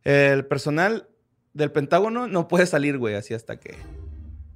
[0.03, 1.07] El personal
[1.53, 3.75] del Pentágono no puede salir, güey, así hasta que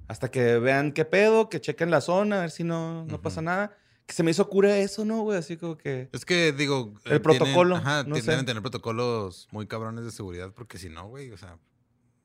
[0.07, 3.21] hasta que vean qué pedo, que chequen la zona, a ver si no, no Ujú.
[3.21, 3.75] pasa nada.
[4.05, 5.37] Que se me hizo cura eso, ¿no, güey?
[5.37, 6.09] Así como que...
[6.11, 6.93] Es que, digo...
[7.05, 8.31] El eh, protocolo, ajá, no ti- sé.
[8.31, 11.57] deben tener protocolos muy cabrones de seguridad porque si no, güey, o sea...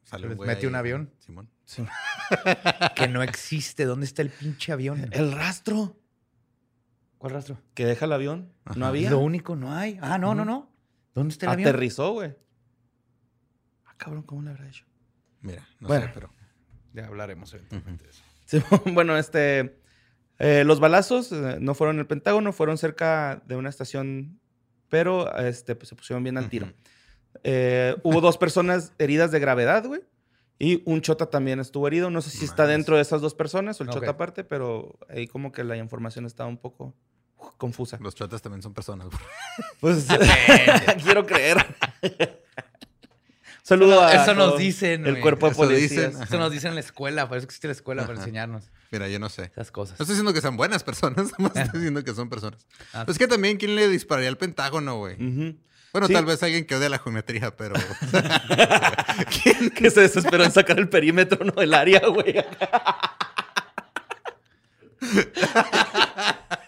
[0.04, 1.12] Sale un güey mete un avión.
[1.18, 1.50] Simón.
[2.96, 3.84] Que no existe.
[3.84, 5.08] ¿Dónde está el pinche avión?
[5.12, 5.96] El rastro
[7.18, 7.60] ¿Cuál rastro?
[7.74, 8.78] que deja el avión, Ajá.
[8.78, 9.10] no había.
[9.10, 9.98] Lo único, no hay.
[10.00, 10.72] Ah, no, no, no.
[11.14, 11.68] ¿Dónde está el avión?
[11.68, 12.34] Aterrizó, güey.
[13.84, 14.84] Ah, cabrón, ¿cómo le habrá hecho?
[15.42, 16.06] Mira, no Bueno.
[16.06, 16.30] sé, pero...
[16.94, 18.22] Ya hablaremos eventualmente de eso.
[18.46, 18.62] Sí,
[18.94, 19.78] bueno, este.
[20.38, 24.40] Eh, los balazos eh, no fueron en el Pentágono, fueron cerca de una estación,
[24.88, 26.66] pero este, pues, se pusieron bien al tiro.
[26.66, 26.74] Ujú.
[27.44, 30.00] Eh, hubo dos personas heridas de gravedad, güey.
[30.60, 32.10] Y un chota también estuvo herido.
[32.10, 33.94] No sé si está dentro de esas dos personas o el Ok.
[33.96, 36.94] chota aparte, pero ahí como que la información estaba un poco
[37.36, 37.96] uh, confusa.
[38.00, 39.20] Los chotas también son personas, güey.
[39.80, 40.06] Pues
[41.04, 41.64] quiero creer.
[43.68, 45.90] Saludo a Eso nos dicen, el cuerpo de policías.
[46.12, 46.22] dicen.
[46.22, 47.28] Eso nos dicen en la escuela.
[47.28, 49.50] Por eso existe la escuela, para enseñarnos Mira, yo no sé.
[49.52, 49.98] esas cosas.
[49.98, 52.66] No estoy diciendo que sean buenas personas, nomás estoy diciendo que son personas.
[52.94, 53.04] Ah.
[53.04, 55.16] Pues es que también, ¿quién le dispararía al Pentágono, güey?
[55.92, 56.14] Bueno, Sí.
[56.14, 57.74] tal vez alguien que odia la geometría, pero...
[59.74, 62.36] que se desesperó en sacar el perímetro, no el área, güey.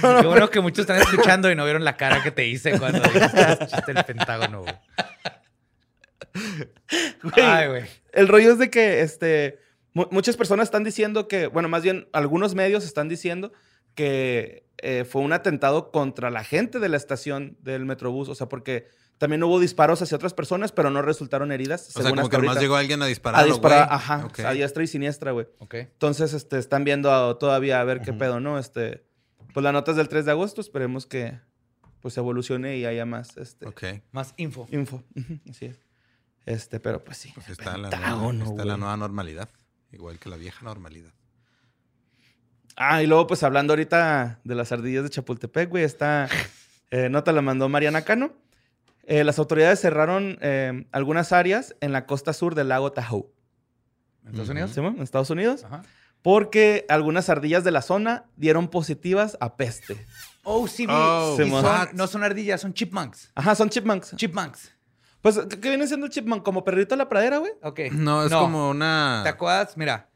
[0.00, 3.00] Qué bueno que muchos están escuchando y no vieron la cara que te hice cuando
[3.00, 4.74] dijiste el Pentágono, güey.
[7.22, 7.82] Güey, Ay, güey.
[8.12, 9.58] El rollo es de que este,
[9.92, 13.52] mu- muchas personas están diciendo que, bueno, más bien algunos medios están diciendo
[13.94, 18.28] que eh, fue un atentado contra la gente de la estación del Metrobús.
[18.28, 18.86] O sea, porque
[19.18, 21.88] también hubo disparos hacia otras personas, pero no resultaron heridas.
[21.88, 22.60] O sea, según como hasta que nomás ahorita.
[22.62, 23.40] llegó alguien a disparar.
[23.40, 25.48] a disparar, ajá, a diestra y siniestra, güey.
[25.58, 25.74] Ok.
[25.74, 28.58] Entonces, este, están viendo a- todavía a ver qué pedo, ¿no?
[28.58, 29.02] Este,
[29.58, 31.36] pues la nota es del 3 de agosto, esperemos que
[31.98, 33.82] pues evolucione y haya más este, Ok.
[34.12, 34.68] Más info.
[34.70, 35.02] info.
[35.50, 35.80] Así es.
[36.46, 37.32] Este, pero pues sí.
[37.34, 39.48] Pues está, la nueva, está la nueva normalidad.
[39.90, 41.12] Igual que la vieja normalidad.
[42.76, 46.28] Ah, y luego, pues hablando ahorita de las ardillas de Chapultepec, güey, esta
[46.92, 48.34] eh, nota la mandó Mariana Cano.
[49.08, 53.26] Eh, las autoridades cerraron eh, algunas áreas en la costa sur del lago Tahoe,
[54.22, 54.50] ¿En Estados.
[54.50, 54.70] Unidos?
[54.70, 55.82] ¿sí, en Estados Unidos, Ajá.
[56.22, 60.04] Porque algunas ardillas de la zona dieron positivas a peste.
[60.42, 60.92] Oh, sí, vi.
[60.94, 63.30] Oh, Y son- no son ardillas, son chipmunks.
[63.34, 64.14] Ajá, son chipmunks.
[64.16, 64.72] Chipmunks.
[65.20, 66.42] Pues, ¿qué qué viene siendo el chipmunk?
[66.44, 67.52] ¿Como perrito de la pradera, güey?
[67.62, 67.80] Ok.
[67.92, 69.20] No, es como una...
[69.24, 69.76] ¿Te acuerdas?
[69.76, 70.08] Mira.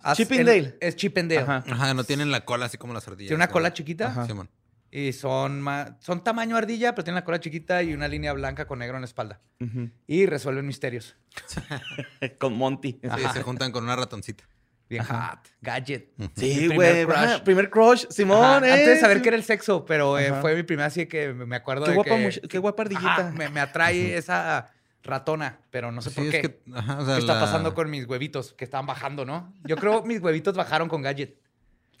[0.00, 0.76] haz Chip el- and Dale.
[0.80, 1.42] Es Chip and Dale.
[1.42, 1.64] Ajá.
[1.70, 3.28] Ajá, no tienen la cola así como las ardillas.
[3.28, 3.52] Tiene una ¿no?
[3.52, 4.26] cola chiquita Ajá.
[4.26, 4.50] Simón.
[4.90, 8.66] y son, ma- son tamaño ardilla, pero tienen la cola chiquita y una línea blanca
[8.66, 9.40] con negro en la espalda.
[9.60, 9.88] Ujú.
[10.06, 11.16] Y resuelven misterios.
[12.38, 13.00] Con Monty.
[13.02, 14.44] Sí, se juntan con una ratoncita.
[14.92, 15.38] Bien hot.
[15.60, 16.08] Gadget.
[16.36, 17.04] Sí, güey.
[17.06, 17.44] primer.
[17.44, 18.72] Primer crush, Simón, Ajá, eh.
[18.72, 21.56] Antes de saber que era el sexo, pero eh, fue mi primera así que me
[21.56, 22.40] acuerdo Qué de guapa que...
[22.48, 23.12] qué guapa ardillita.
[23.28, 24.70] Ajá, me, me atrae esa
[25.02, 26.40] ratona, pero no sé Sí, por es qué.
[26.42, 26.60] que...
[26.74, 29.52] Ajá, o sea, ¿Qué está la- pasando con mis huevitos que estaban bajando, no?
[29.64, 31.36] Yo creo mis huevitos bajaron con Gadget.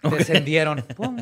[0.02, 0.82] Descendieron.
[0.96, 1.16] Pum.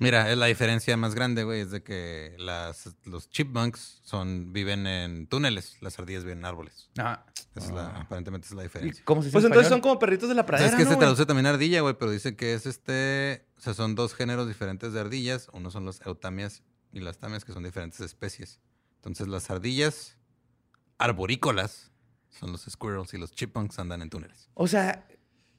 [0.00, 4.86] Mira, es la diferencia más grande, güey, es de que las, los chipmunks son, viven
[4.86, 6.90] en túneles, las ardillas viven en árboles.
[6.98, 7.26] Ajá.
[7.54, 9.04] Esa es la, aparentemente esa es la ¿Y diferencia.
[9.04, 9.92] cómo se dice Pues en entonces son español?
[9.94, 11.00] como perritos de la pradera, es que ¿no, se güey?
[11.00, 14.92] traduce también ardilla, güey, pero dice que es este, o sea, son dos géneros diferentes
[14.92, 15.48] de ardillas.
[15.52, 18.58] Uno son los eutamias y las tamias, que son diferentes especies.
[18.96, 20.16] Entonces, las ardillas
[20.98, 21.90] arborícolas
[22.30, 24.48] son los squirrels y los chipmunks andan en túneles.
[24.54, 25.06] O sea...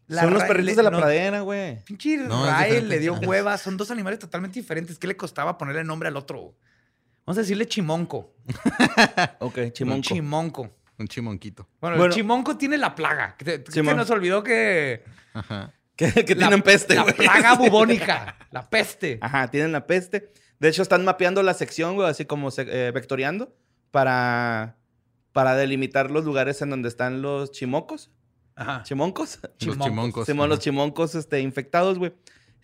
[0.07, 1.83] la Son los perritos de la no, pradera, güey.
[1.85, 2.81] Pinche No, diferente.
[2.81, 3.57] le dio hueva.
[3.57, 4.97] Son dos animales totalmente diferentes.
[4.99, 6.55] ¿Qué le costaba ponerle nombre al otro?
[7.25, 8.33] Vamos a decirle chimonco.
[9.39, 10.01] Ok, Un chimonco.
[10.01, 10.69] chimonco.
[10.97, 11.67] Un chimonquito.
[11.79, 12.11] Bueno, Bueno.
[12.11, 13.35] el chimonco tiene la plaga.
[13.37, 15.03] Que se nos olvidó que...
[15.33, 15.73] Ajá.
[15.95, 18.37] que que la- tienen peste, La plaga bubónica.
[18.51, 19.17] La peste.
[19.21, 20.31] Ajá, tienen la peste.
[20.59, 23.55] De hecho, están mapeando la sección, güey, así como se- eh, vectoreando
[23.91, 24.77] para,
[25.31, 28.11] para delimitar los lugares en donde están los chimocos.
[28.61, 28.83] Ajá.
[28.83, 29.39] chimoncos.
[29.43, 30.25] Los Chimoncos.
[30.25, 32.13] Simón, los chimoncos este, infectados, güey.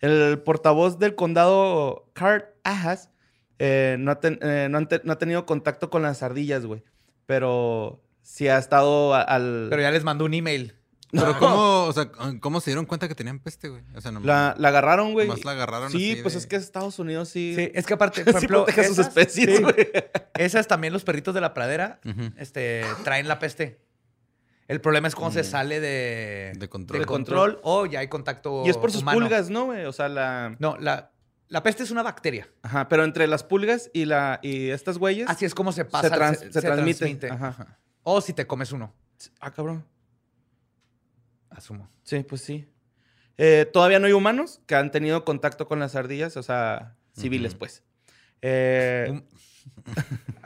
[0.00, 3.10] El portavoz del condado, Cart Ajas,
[3.58, 6.64] eh, no, ha ten- eh, no han te- no ha tenido contacto con las ardillas,
[6.64, 6.84] güey.
[7.26, 9.66] Pero sí ha estado a- al...
[9.70, 10.74] Pero ya les mandó un email.
[11.10, 13.82] Pero ¿cómo, o sea, ¿cómo se dieron cuenta que tenían peste, güey?
[13.96, 15.26] O sea, no, La, la agarraron, güey.
[15.26, 17.54] Nomás la agarraron Sí, así pues de- es que Estados Unidos sí...
[17.56, 19.74] Sí, es que aparte, por sí ejemplo, protege a sus especies, sí, güey.
[20.34, 21.98] esas también los perritos de la pradera
[22.36, 23.80] este, traen la peste.
[24.68, 27.00] El problema es cuando se sale de, De control.
[27.00, 29.18] de control o ya hay contacto Y es por sus humano.
[29.18, 29.84] pulgas, ¿no, güey?
[29.86, 30.54] O sea, la...
[30.58, 31.10] No, la,
[31.48, 32.48] la peste es una bacteria.
[32.62, 35.26] Ajá, pero entre las pulgas y, la, y estas güeyes...
[35.28, 36.10] Así es como se pasa.
[36.10, 36.98] trans- se transmite.
[36.98, 37.30] transmite.
[37.30, 37.48] Ajá.
[37.48, 37.78] Ajá.
[38.02, 38.92] O si te comes uno,
[39.40, 39.84] Ah, cabrón.
[41.50, 41.88] asumo.
[42.02, 42.68] Sí, pues sí.
[43.38, 47.54] Eh, todavía no hay humanos que han tenido contacto con las ardillas, o sea, civiles,
[47.54, 47.82] pues.
[48.42, 49.22] Eh,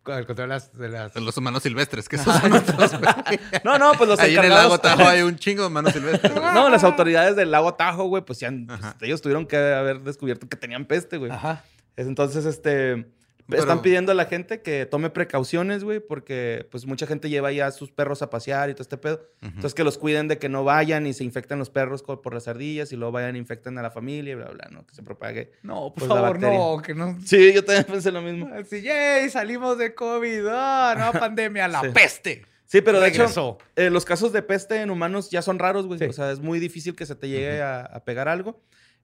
[0.00, 0.72] Un- Con el control de las...
[0.76, 3.38] de las- Los humanos silvestres, que esos son otros, güey.
[3.64, 6.32] no, no, pues los Ahí en el lago Tahoe hay un chingo de humanos silvestres.
[6.34, 6.54] güey.
[6.54, 10.48] No, las autoridades del lago Tajo, güey, pues, ya pues, ellos tuvieron que haber descubierto
[10.48, 11.30] que tenían peste, güey.
[11.30, 11.64] Ajá.
[11.96, 13.06] Entonces, este,
[13.50, 17.52] Pero- están pidiendo a la gente que tome precauciones, güey, porque pues mucha gente lleva
[17.52, 19.28] ya a sus perros a pasear y todo este pedo.
[19.42, 22.48] Entonces, que los cuiden de que no vayan y se infecten los perros por las
[22.48, 24.86] ardillas y luego vayan e infecten a la familia y bla, bla, ¿no?
[24.86, 25.52] Que se propague.
[25.62, 27.18] No, por Pues favor, no, que no...
[27.24, 28.48] Sí, yo también pensé lo mismo.
[28.54, 31.88] Así, yay, salimos de COVID, ah, nueva pandemia, la Sí.
[31.92, 32.46] peste.
[32.66, 35.98] Sí, pero de hecho, eh, los casos de peste en humanos ya son raros, güey.
[35.98, 36.04] Sí.
[36.04, 38.60] O sea, es muy difícil que se te llegue a, a pegar algo.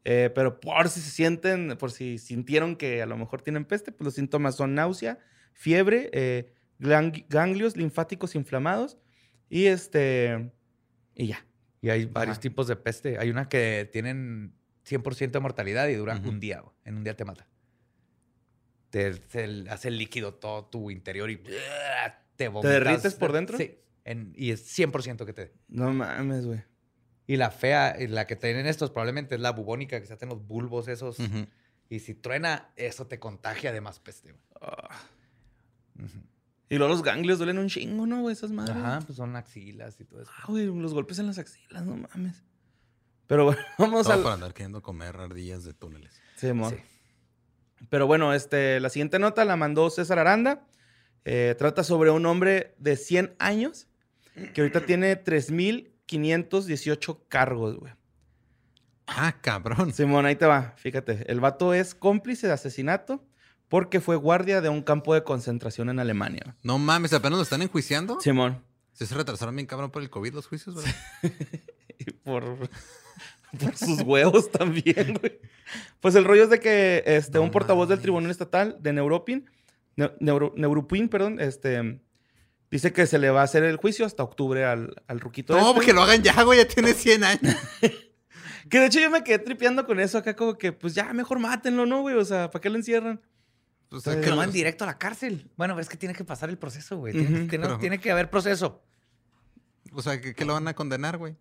[0.09, 3.91] Eh, pero por si se sienten, por si sintieron que a lo mejor tienen peste,
[3.91, 5.19] pues los síntomas son náusea,
[5.53, 8.99] fiebre, eh, ganglios linfáticos inflamados
[9.49, 10.53] y este.
[11.17, 11.45] Y ya.
[11.81, 12.41] Y hay varios Ajá.
[12.43, 13.19] tipos de peste.
[13.19, 16.29] Hay una que tienen 100% de mortalidad y duran Ujú.
[16.29, 16.61] un día.
[16.61, 16.75] güey.
[16.85, 17.49] En un día te mata.
[18.91, 21.41] Te, te hace líquido todo tu interior y
[22.37, 22.71] te vomitas.
[22.73, 23.59] derrites por dentro?
[23.59, 23.77] Sí.
[24.05, 25.53] En- y es 100% que te...
[25.69, 26.63] No mames, güey.
[27.27, 30.29] Y la fea, y la que tienen estos probablemente es la bubónica, que se hacen
[30.29, 31.19] los bulbos esos.
[31.89, 34.33] Y si truena, eso te contagia de más peste.
[34.33, 34.43] güey.
[34.61, 34.89] Ah.
[36.69, 38.33] Y luego los ganglios duelen un chingo, ¿no, güey?
[38.33, 38.77] Esas madres.
[38.77, 40.31] Ajá, pues son axilas y todo eso.
[40.37, 42.43] Ah, güey, los golpes en las axilas, no mames.
[43.29, 44.23] Pero bueno, vamos Todo al.
[44.23, 46.21] para andar queriendo comer ardillas de túneles.
[46.37, 46.71] Sí, mo.
[46.71, 46.77] Sí.
[47.89, 50.67] Pero bueno, este, la siguiente nota la mandó César Aranda.
[51.25, 53.89] Eh, trata sobre un hombre de 100 años
[54.55, 55.17] que ahorita tiene
[56.09, 57.93] 3.518 cargos, güey.
[59.07, 59.93] Ah, cabrón.
[59.93, 60.75] Simón, ahí te va.
[60.77, 63.25] Fíjate, el vato es cómplice de asesinato
[63.69, 66.57] porque fue guardia de un campo de concentración en Alemania.
[66.63, 68.21] No mames, apenas lo están enjuiciando.
[68.21, 68.63] Simón.
[68.93, 70.95] Se retrasaron bien cabrón por el COVID los juicios, ¿verdad?
[71.99, 72.45] Y por,
[73.59, 75.41] por sus huevos también, güey.
[76.01, 78.01] Pues el rollo es de que este, No un portavoz del.
[78.01, 79.49] Tribunal Estatal de Neuropin,
[79.97, 82.01] Ne- Neuro- Neuropin, perdón, este,
[82.71, 85.55] dice que se le va a hacer el juicio hasta octubre al, al ruquito.
[85.55, 87.55] No, este, porque lo hagan ya, güey, ya tiene 100 años.
[88.69, 91.39] Que de hecho yo me quedé tripeando con eso acá, como que, pues ya, mejor
[91.39, 92.17] mátenlo, ¿no, güey?
[92.17, 93.21] O sea, ¿para qué lo encierran?
[93.93, 95.49] O sea, Que lo van directo a la cárcel.
[95.57, 97.13] Bueno, es que tiene que pasar el proceso, güey.
[97.13, 98.83] Tiene, tiene- pero- tiene que haber proceso.
[99.93, 101.37] o sea, ¿qué, qué lo van a condenar, güey?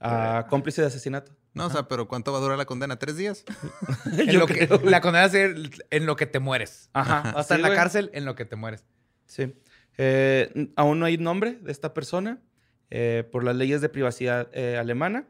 [0.00, 1.36] A cómplice de asesinato.
[1.54, 2.98] No, o sea, pero ¿cuánto va a durar la condena?
[2.98, 3.44] ¿Tres días?
[4.18, 6.90] En lo que, la condena es en en lo que te mueres.
[6.94, 7.30] Ajá.
[7.32, 7.78] Va a estar sí, en la güey.
[7.78, 8.84] cárcel en lo que te mueres.
[9.26, 9.54] Sí.
[10.02, 12.40] Eh, aún no hay nombre de esta persona
[12.88, 15.28] eh, por las leyes de privacidad eh, alemana.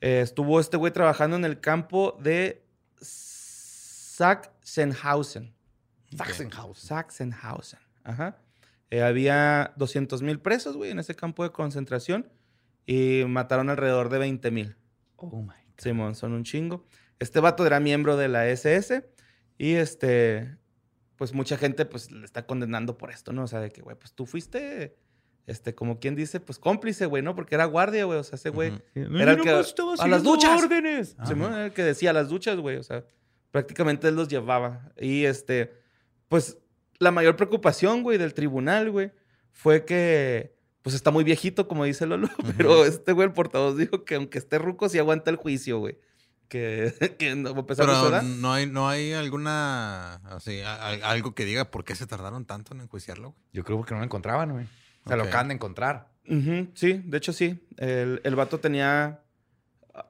[0.00, 2.66] Eh, estuvo este güey trabajando en el campo de
[3.00, 5.54] Sachsenhausen.
[6.16, 6.80] Sachsenhaus.
[6.80, 7.78] Sachsenhausen.
[8.02, 8.36] Ajá.
[8.90, 12.28] Eh, había 200 mil presos, güey, en ese campo de concentración
[12.86, 14.74] y mataron alrededor de 20 mil.
[15.14, 15.54] Oh my.
[15.76, 16.84] Simón, son un chingo.
[17.20, 19.08] Este vato era miembro de la SS
[19.58, 20.56] y este,
[21.18, 23.42] pues mucha gente pues le está condenando por esto, ¿no?
[23.42, 24.96] O sea, de que, güey, pues tú fuiste,
[25.46, 27.34] este, como quien dice, pues cómplice, güey, ¿no?
[27.34, 28.70] Porque era guardia, güey, o sea, ese güey.
[28.70, 29.18] Ujú.
[29.18, 30.62] Era el que- a las duchas.
[30.62, 31.16] órdenes.
[31.26, 33.04] Simón era el que decía las duchas, güey, o sea,
[33.50, 34.92] prácticamente él los llevaba.
[34.96, 35.74] Y este,
[36.28, 36.56] pues
[37.00, 39.10] la mayor preocupación, güey, del tribunal, güey,
[39.52, 44.04] fue que, pues está muy viejito, como dice Lolo, pero este güey, el portavoz, dijo
[44.04, 45.98] que aunque esté ruco, sí aguanta el juicio, güey.
[46.48, 50.74] Que, que no, a pesar de su Pero no hay, no hay alguna, así, a-
[50.74, 53.42] a- algo que diga por qué se tardaron tanto en enjuiciarlo, güey.
[53.52, 54.66] Yo creo que no lo encontraban, güey.
[55.04, 56.08] O sea, lo acaban de encontrar.
[56.74, 57.66] Sí, de hecho sí.
[57.76, 59.20] El, el vato tenía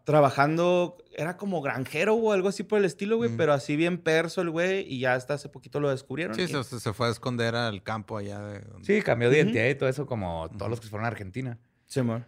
[0.04, 3.36] trabajando, era como granjero o algo así por el estilo, güey, Mm.
[3.36, 6.34] pero así bien perso el güey y ya hasta hace poquito lo descubrieron.
[6.34, 9.38] Sí, y- se, se fue a esconder al campo allá de donde- Sí, cambió de
[9.38, 11.58] identidad y todo eso, como todos los que fueron a Argentina.
[11.86, 12.26] Simón.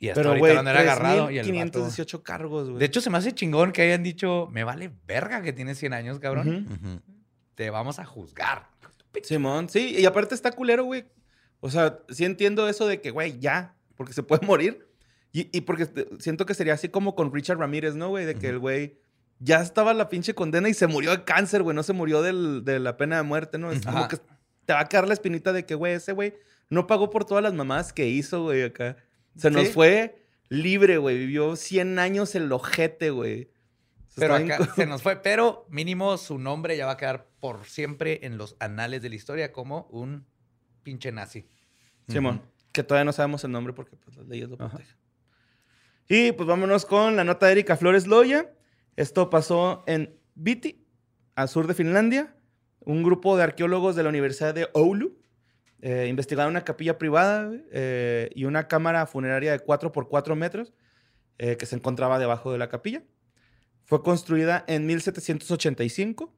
[0.00, 1.30] Y hasta Pero, ahorita güey, no era agarrado.
[1.30, 2.78] Y el vato- 518 cargos, güey.
[2.78, 5.92] De hecho, se me hace chingón que hayan dicho, me vale verga que tienes 100
[5.92, 7.02] años, cabrón.
[7.54, 8.68] Te vamos a juzgar.
[9.22, 11.04] Simón, sí, y aparte está culero, güey.
[11.60, 14.86] O sea, sí entiendo eso de que, güey, ya, porque se puede morir.
[15.32, 15.88] Y, y porque
[16.20, 18.24] siento que sería así como con Richard Ramírez, ¿no, güey?
[18.24, 18.96] De que el güey
[19.40, 21.74] ya estaba la pinche condena y se murió de cáncer, güey.
[21.74, 23.72] No se murió del- de la pena de muerte, ¿no?
[23.72, 24.18] Es como que
[24.64, 26.34] te va a quedar la espinita de que, güey, ese güey
[26.70, 28.96] no pagó por todas las mamadas que hizo, güey, acá.
[29.36, 29.72] Se nos Sí.
[29.72, 31.18] fue libre, güey.
[31.18, 33.50] Vivió 100 años el ojete, güey.
[34.16, 35.16] Pero acá se nos fue.
[35.22, 39.14] Pero mínimo su nombre ya va a quedar por siempre en los anales de la
[39.14, 40.26] historia como un
[40.82, 41.46] pinche nazi.
[42.08, 44.96] Simón, que todavía no sabemos el nombre porque pues, las leyes lo protegen.
[46.08, 48.50] Y pues vámonos con la nota de Erika Flores Loya.
[48.96, 50.86] Esto pasó en Viti,
[51.34, 52.34] al sur de Finlandia.
[52.80, 55.18] Un grupo de arqueólogos de la Universidad de Oulu
[55.80, 60.72] eh, investigaron una capilla privada eh, y una cámara funeraria de 4 por 4 metros
[61.38, 63.02] eh, que se encontraba debajo de la capilla.
[63.84, 66.34] Fue construida en 1785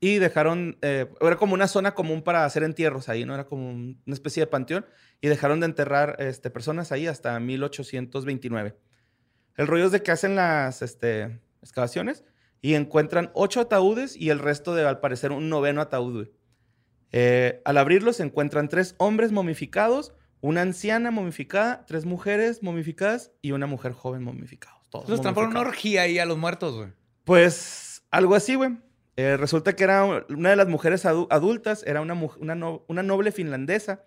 [0.00, 3.34] y dejaron, eh, era como una zona común para hacer entierros ahí, ¿no?
[3.34, 4.84] Era como un- una especie de panteón
[5.20, 8.76] y dejaron de enterrar este, personas ahí hasta 1829.
[9.56, 12.24] El rollo es de que hacen las este, excavaciones
[12.60, 16.28] y encuentran ocho ataúdes y el resto de, al parecer, un noveno ataúd.
[17.16, 23.52] Eh, al abrirlos se encuentran tres hombres momificados, una anciana momificada, tres mujeres momificadas y
[23.52, 24.74] una mujer joven momificada.
[24.90, 26.88] Todos Los una orgía ahí a los muertos, güey.
[27.22, 28.78] Pues algo así, güey.
[29.16, 33.04] Eh, resulta que era una de las mujeres adu- adultas, era una, una, no- una
[33.04, 34.02] noble finlandesa,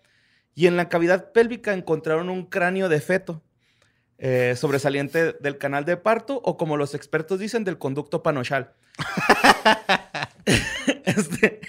[0.54, 3.42] y en la cavidad pélvica encontraron un cráneo de feto
[4.18, 8.74] eh, sobresaliente del canal de parto, o como los expertos dicen, del conducto panochal.
[11.18, 11.60] Este-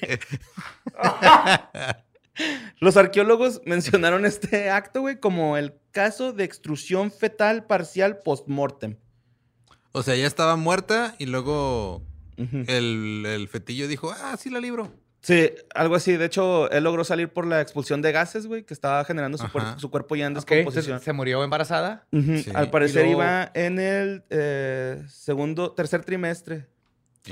[2.80, 8.96] los arqueólogos mencionaron este acto, güey, como el caso de extrusión fetal parcial post-mortem.
[9.92, 12.02] O sea, ya estaba muerta y luego
[12.36, 14.92] el, el fetillo dijo, ah, sí la libro.
[15.20, 16.16] Sí, algo así.
[16.16, 19.46] De hecho, él logró salir por la expulsión de gases, güey, que estaba generando su,
[19.78, 21.00] su cuerpo ya en descomposición.
[21.00, 22.06] ¿Se murió embarazada?
[22.12, 22.46] Sí.
[22.54, 26.66] Al parecer luego- iba en el eh, segundo, tercer trimestre.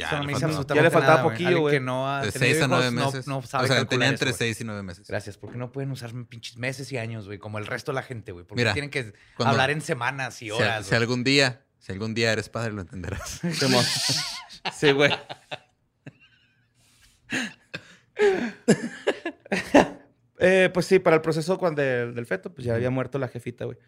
[0.00, 0.50] Ya, Eso no le me faltaba.
[0.52, 1.36] absolutamente Ya le faltaba nada, güey.
[1.36, 1.74] poquillo, güey.
[1.74, 3.26] que no ha De 6 a 9 hijos no- meses.
[3.26, 4.38] No, sabe o sea, tenía eso, entre güey.
[4.38, 5.08] 6 y 9 meses.
[5.08, 8.02] Gracias, porque no pueden usar pinches meses y años, güey, como el resto de la
[8.02, 8.44] gente, güey.
[8.44, 10.86] Porque Mira, tienen que cuando- hablar en semanas y horas.
[10.86, 13.40] si algún día, si algún día eres padre, lo entenderás.
[14.74, 15.12] Sí, güey.
[20.38, 23.28] Eh, pues sí, para el proceso cuando del, del feto, pues ya había muerto la
[23.28, 23.78] jefita, güey.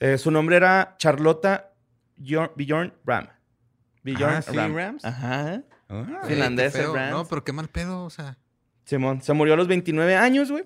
[0.00, 1.72] Eh, su nombre era Charlotta
[2.16, 3.28] Bjorn, Bjorn Ram.
[4.02, 5.04] Bjorn Ah, ¿sí, Rams?
[5.04, 5.62] Ajá.
[5.88, 7.10] Ah, Finlandés, el Rams.
[7.12, 8.38] No, pero qué mal pedo, o sea.
[8.84, 10.64] Simón, se murió a los 29 años, güey.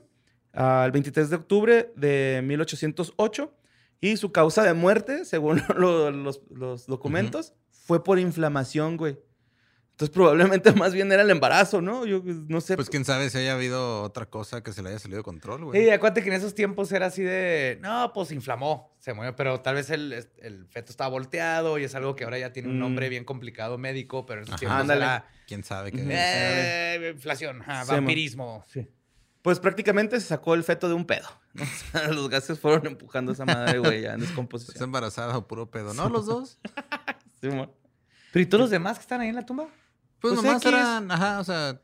[0.53, 3.53] Al 23 de octubre de 1808.
[4.01, 9.18] Y su causa de muerte, según lo- los, los documentos, fue por inflamación, güey.
[9.96, 12.04] Entonces probablemente más bien era el embarazo, ¿no?
[12.04, 12.76] Yo no sé.
[12.76, 15.64] Pues quién sabe si haya habido otra cosa que se le haya salido de control,
[15.64, 15.82] güey.
[15.82, 19.61] Sí, acuérdate que en esos tiempos era así de, no, pues inflamó, se murió, pero
[19.62, 22.76] tal vez el, el feto estaba volteado y es algo que ahora ya tiene un
[22.76, 22.80] Mm.
[22.80, 24.61] nombre bien complicado médico, pero en esos Ajá.
[24.61, 25.00] tiempos Ándale.
[25.00, 26.02] era Quién sabe qué.
[26.02, 26.09] Ujú.
[26.12, 28.64] eh, inflación, ajá, Sí, vampirismo.
[29.40, 31.28] Pues prácticamente se sacó el feto de un pedo.
[31.54, 31.62] ¿no?
[31.64, 34.85] O sea, los gases fueron empujando a esa madre, güey, ya en ¿Estás descomposición.
[34.85, 35.94] embarazada o puro pedo?
[35.94, 36.59] ¿No, los dos?
[37.40, 37.72] Simón.
[38.32, 39.68] Pero ¿y todos los demás que están ahí en la tumba?
[40.30, 40.72] Pues, Pues nomás X.
[40.72, 41.80] eran, ajá, o sea,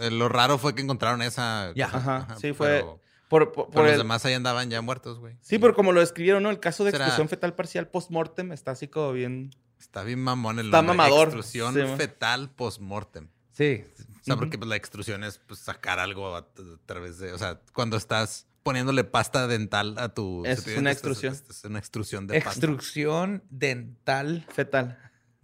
[0.00, 1.72] eh, lo raro fue que encontraron esa.
[1.74, 1.86] Ya.
[1.86, 5.18] Ajá, sí, fue Pero, Por, por- pero por los el- demás ahí andaban ya muertos,
[5.18, 5.36] güey.
[5.40, 6.50] Sí, pero como lo describieron, ¿no?
[6.50, 9.50] El caso de Será- extrusión fetal parcial post-mortem está así como bien...
[9.78, 10.96] Está bien mamón el Está nombre.
[10.96, 11.28] mamador.
[11.28, 13.28] Extrusión Sí, fetal post-mortem.
[13.52, 13.84] Sí.
[14.20, 16.46] O sea, porque pues, la extrusión es pues, sacar algo a, a
[16.84, 17.32] través de.
[17.32, 20.44] O sea, cuando estás poniéndole pasta dental a tu.
[20.44, 21.32] Es una dientes, extrusión.
[21.32, 22.50] Es, es una extrusión de pasta.
[22.50, 24.98] Extrusión dental Fetal.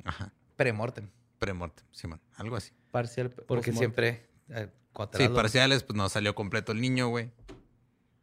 [0.05, 0.33] Ajá.
[0.57, 1.09] premortem.
[1.39, 2.21] Premortem, sí, man.
[2.37, 2.73] Algo así.
[2.91, 3.31] Parcial.
[3.31, 4.29] Porque siempre...
[4.49, 4.69] eh,
[5.13, 7.31] Sí, parciales, pues no salió completo el niño, güey.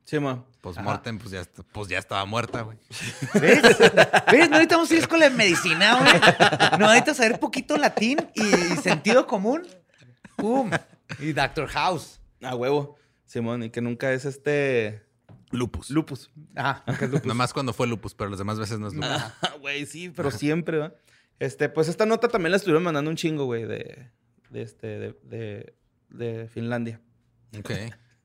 [0.05, 0.43] Sí, ma.
[0.59, 2.77] Postmortem, pues ya, pues ya estaba muerta, güey.
[3.39, 3.61] ¿Ves?
[3.61, 4.49] ¿Ves?
[4.49, 6.79] No necesitamos ir a escuela de medicina, güey.
[6.79, 8.43] No necesitas saber poquito latín y,
[8.81, 9.67] sentido común.
[10.35, 10.71] ¡Pum!
[11.19, 12.19] Y Doctor House.
[12.41, 12.97] A huevo.
[13.25, 15.05] Simón, y que nunca es este...
[15.51, 15.91] Lupus.
[15.91, 16.31] Lupus.
[16.55, 17.25] Ah, que es lupus.
[17.25, 19.09] Nada más cuando fue lupus, pero las demás veces no es lupus.
[19.09, 20.93] Ah, Güey, sí, pero siempre, ¿va?
[21.39, 24.09] Este, pues esta nota también la estuvieron mandando un chingo, güey, de,
[24.49, 25.75] de este, de, de,
[26.09, 27.01] de Finlandia.
[27.57, 27.71] Ok.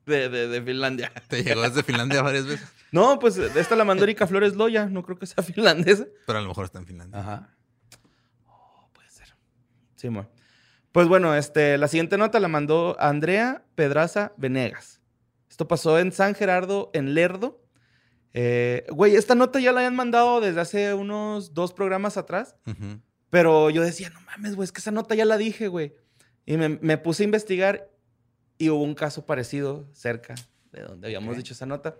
[0.05, 1.11] De, de, de Finlandia.
[1.27, 5.03] Te llegó desde Finlandia varias veces, No, pues esta la mandó Erika Flores Loya, no
[5.03, 6.07] creo que sea finlandesa.
[6.25, 7.19] pero a lo mejor está en Finlandia.
[7.19, 7.55] Ajá.
[8.91, 9.27] Puede ser.
[9.97, 10.27] Sí, mo.
[10.91, 14.99] Pues bueno, este, la siguiente nota la mandó Andrea Pedraza Venegas.
[15.47, 17.58] Esto pasó en San Gerardo, en Lerdo.
[18.33, 22.55] Eh, güey, esta nota ya la habían mandado desde hace unos dos programas atrás.
[22.67, 22.99] Ujú.
[23.29, 25.93] Pero yo decía, no mames, güey, es que esa nota ya la dije, güey.
[26.45, 27.89] Y me, me puse a investigar
[28.57, 30.35] y hubo un caso parecido cerca
[30.71, 31.37] de donde habíamos Ok.
[31.37, 31.97] dicho esa nota.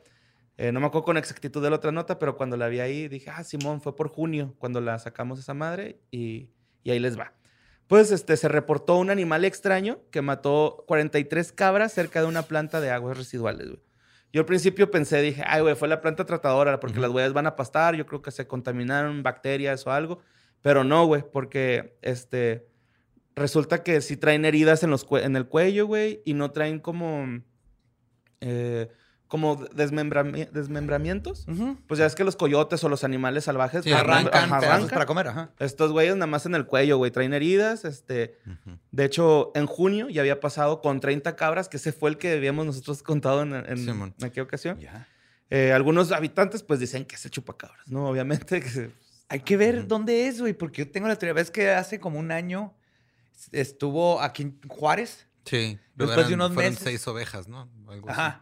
[0.57, 3.07] Eh, no me acuerdo con exactitud de la otra nota, pero cuando la vi ahí
[3.07, 6.49] dije, ah, Simón, fue por junio cuando la sacamos esa madre y,
[6.83, 7.33] y ahí les va.
[7.87, 12.81] Pues este, se reportó un animal extraño que mató 43 cabras cerca de una planta
[12.81, 13.79] de aguas residuales, güey.
[14.31, 17.47] Yo al principio pensé, dije, ay, güey, fue la planta tratadora porque las huellas van
[17.47, 20.19] a pastar, yo creo que se contaminaron bacterias o algo,
[20.61, 22.67] pero no, güey, porque este,
[23.35, 27.41] resulta que sí traen heridas en, los en el cuello, güey, y no traen como,
[28.41, 28.89] eh,
[29.29, 31.45] como desmembrami- desmembramientos.
[31.87, 34.89] Pues ya es que los coyotes o los animales salvajes Sí, Arrancan ajá, arrancan.
[34.89, 35.51] para comer, ajá.
[35.59, 38.37] Estos güeyes nada más en el cuello, güey, traen heridas, este...
[38.91, 42.33] De hecho, en junio ya había pasado con 30 cabras, que ese fue el que
[42.33, 44.77] habíamos nosotros contado en, en- aquella ocasión.
[45.51, 48.07] Eh, algunos habitantes pues dicen que es el chupacabras, ¿no?
[48.09, 48.59] Obviamente.
[48.61, 48.91] que-
[49.29, 51.33] Hay que ver dónde es, güey, porque yo tengo la teoría.
[51.35, 52.73] ¿Ves que hace como un año
[53.51, 55.27] estuvo aquí en Juárez?
[55.45, 55.79] Sí.
[55.95, 56.83] Después Eran- de unos fueron meses.
[56.83, 57.69] seis ovejas, ¿no?
[57.87, 58.37] Algo así.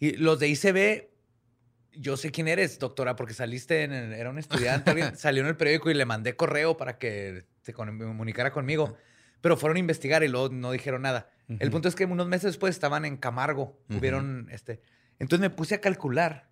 [0.00, 1.08] Y los de ICB,
[1.96, 5.48] yo sé quién eres, doctora, porque saliste en el- era un estudiante, alguien salió en
[5.48, 8.96] el periódico y le mandé correo para que se comunicara conmigo.
[9.40, 11.28] Pero fueron a investigar y luego no dijeron nada.
[11.60, 13.78] El punto es que unos meses después estaban en Camargo.
[13.98, 14.80] Hubieron, este.
[15.18, 16.48] Entonces me puse a calcular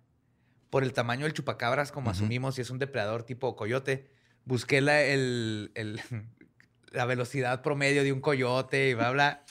[0.69, 4.07] por el tamaño del chupacabras, como asumimos, si es un depredador tipo coyote.
[4.45, 5.99] Busqué la, el, el-
[6.91, 9.43] la velocidad promedio de un coyote y bla, bla.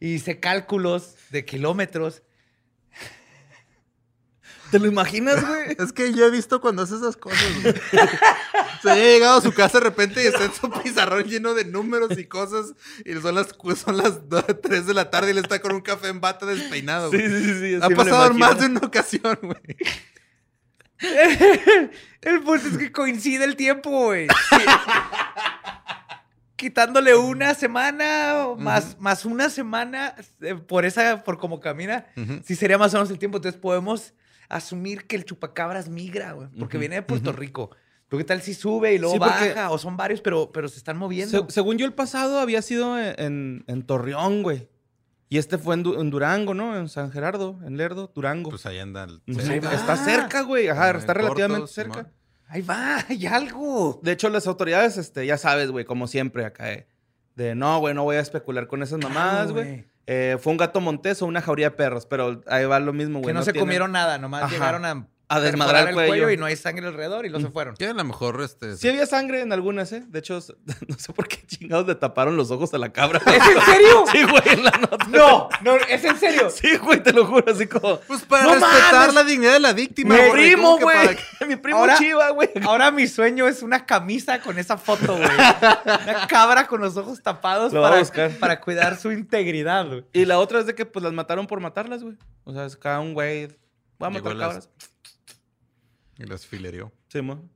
[0.00, 2.22] Hice cálculos de kilómetros.
[4.70, 5.76] ¿Te lo imaginas, güey?
[5.78, 7.40] Es que yo he visto cuando hace esas cosas.
[7.62, 7.74] güey.
[8.82, 11.64] Se había llegado a su casa de repente y está en su pizarrón lleno de
[11.66, 12.72] números y cosas.
[13.04, 14.20] Y son las, son las
[14.62, 17.10] 3 de la tarde y él está con un café en bata despeinado.
[17.10, 17.28] Sí, güey.
[17.30, 17.58] sí, sí.
[17.58, 19.76] sí, ha pasado más de una ocasión, güey.
[22.22, 24.28] El punto es que coincide el tiempo, güey.
[24.28, 24.56] Sí.
[26.56, 32.42] Quitándole una semana o más, más una semana eh, por esa, por cómo camina, Ujú.
[32.44, 33.38] sí sería más o menos el tiempo.
[33.38, 34.12] Entonces podemos
[34.50, 37.70] asumir que el chupacabras migra, güey, porque viene de Puerto Rico.
[38.08, 40.68] Pero qué tal si sube y luego Sí, porque- baja, o son varios, pero, pero
[40.68, 41.46] se están moviendo.
[41.46, 44.68] Se- según yo, el pasado había sido en, en- en Torreón, güey.
[45.28, 46.76] Y este fue en, Du- en Durango, ¿no?
[46.76, 48.50] En San Gerardo, en Lerdo, Durango.
[48.50, 49.04] Pues ahí anda.
[49.04, 49.72] el- ahí va.
[49.74, 50.66] está cerca, güey.
[50.68, 51.92] Ajá, En está corto, relativamente Simón.
[51.94, 52.10] cerca.
[52.48, 54.00] Ahí va, hay algo.
[54.02, 56.88] De hecho, las autoridades, este, ya sabes, güey, como siempre acá, eh,
[57.36, 59.84] de no, güey, no voy a especular con esas mamadas, Claro, güey.
[60.06, 63.20] Eh, fue un gato montés o una jauría de perros, pero ahí va lo mismo,
[63.20, 63.28] güey.
[63.28, 64.52] Que no, se tienen- comieron nada, nomás Ajá.
[64.52, 66.28] llegaron a, A desmadrar el cuello.
[66.30, 67.76] y no hay sangre alrededor y luego se fueron.
[67.76, 68.76] Que a lo mejor este.
[68.76, 70.02] Sí había sangre en algunas, ¿eh?
[70.08, 70.40] De hecho,
[70.88, 73.20] no sé por qué chingados le taparon los ojos a la cabra.
[73.24, 74.04] ¿Es en serio?
[74.10, 75.06] Sí, güey, en la nota.
[75.08, 76.50] No, no, es en serio.
[76.50, 78.00] Sí, güey, te lo juro, así como...
[78.00, 79.14] Pues para ¡No respetar mames!
[79.14, 80.14] la dignidad de la víctima.
[80.16, 80.96] Mi güey, primo, ¿cómo que güey.
[81.38, 81.46] para?
[81.46, 82.50] Mi primo Ahora- chiva, güey.
[82.64, 85.30] Ahora mi sueño es una camisa con esa foto, güey.
[85.30, 87.82] Una cabra con los ojos tapados Lo
[88.40, 90.04] para, cuidar su integridad, güey.
[90.12, 92.16] Y la otra es de que, pues, las mataron por matarlas, güey.
[92.42, 93.46] O sea, es cada un güey...
[93.98, 94.68] Voy a matar las- cabras.
[96.20, 96.92] Y las filerió.
[97.08, 97.48] Sí, mo.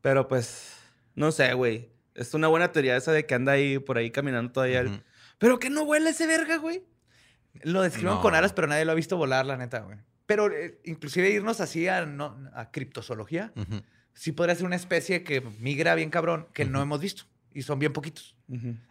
[0.00, 0.72] Pero, pues,
[1.14, 1.90] no sé, güey.
[2.14, 4.80] Es una buena teoría esa de que anda ahí, por ahí caminando todavía.
[4.80, 5.02] el-.
[5.38, 6.82] Pero que no huele ese verga, güey.
[7.62, 8.20] Lo describen No.
[8.22, 9.98] con alas, pero nadie lo ha visto volar, la neta, güey.
[10.26, 13.52] Pero eh, inclusive irnos así a, no, a criptozoología,
[14.14, 17.24] sí podría ser una especie que migra bien cabrón, que no hemos visto.
[17.54, 18.36] Y son bien poquitos.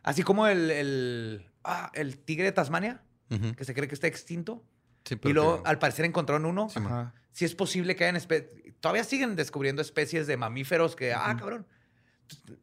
[0.03, 3.01] Así como el, el, ah, el tigre de Tasmania,
[3.55, 4.63] que se cree que está extinto.
[5.07, 6.69] Sí, Y luego, que- al parecer, encontraron uno.
[6.69, 6.79] Sí,
[7.31, 8.51] si es posible que hayan especies.
[8.79, 11.65] Todavía siguen descubriendo especies de mamíferos que, ah, cabrón.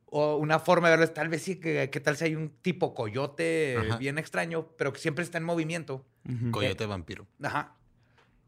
[0.06, 2.50] O una forma de verlo es tal vez sí que, que tal si hay un
[2.50, 3.96] tipo coyote Ajá.
[3.96, 6.04] bien extraño, pero que siempre está en movimiento.
[6.50, 7.26] Coyote vampiro.
[7.42, 7.74] Ajá.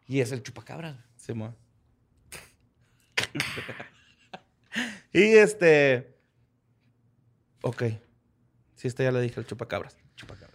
[0.07, 0.97] Y es el chupacabras.
[1.16, 1.55] Sí, mo.
[5.12, 6.14] y este.
[7.62, 7.82] Ok.
[8.74, 9.97] Sí, esta ya la dije, el chupacabras.
[10.16, 10.45] Chupacabras.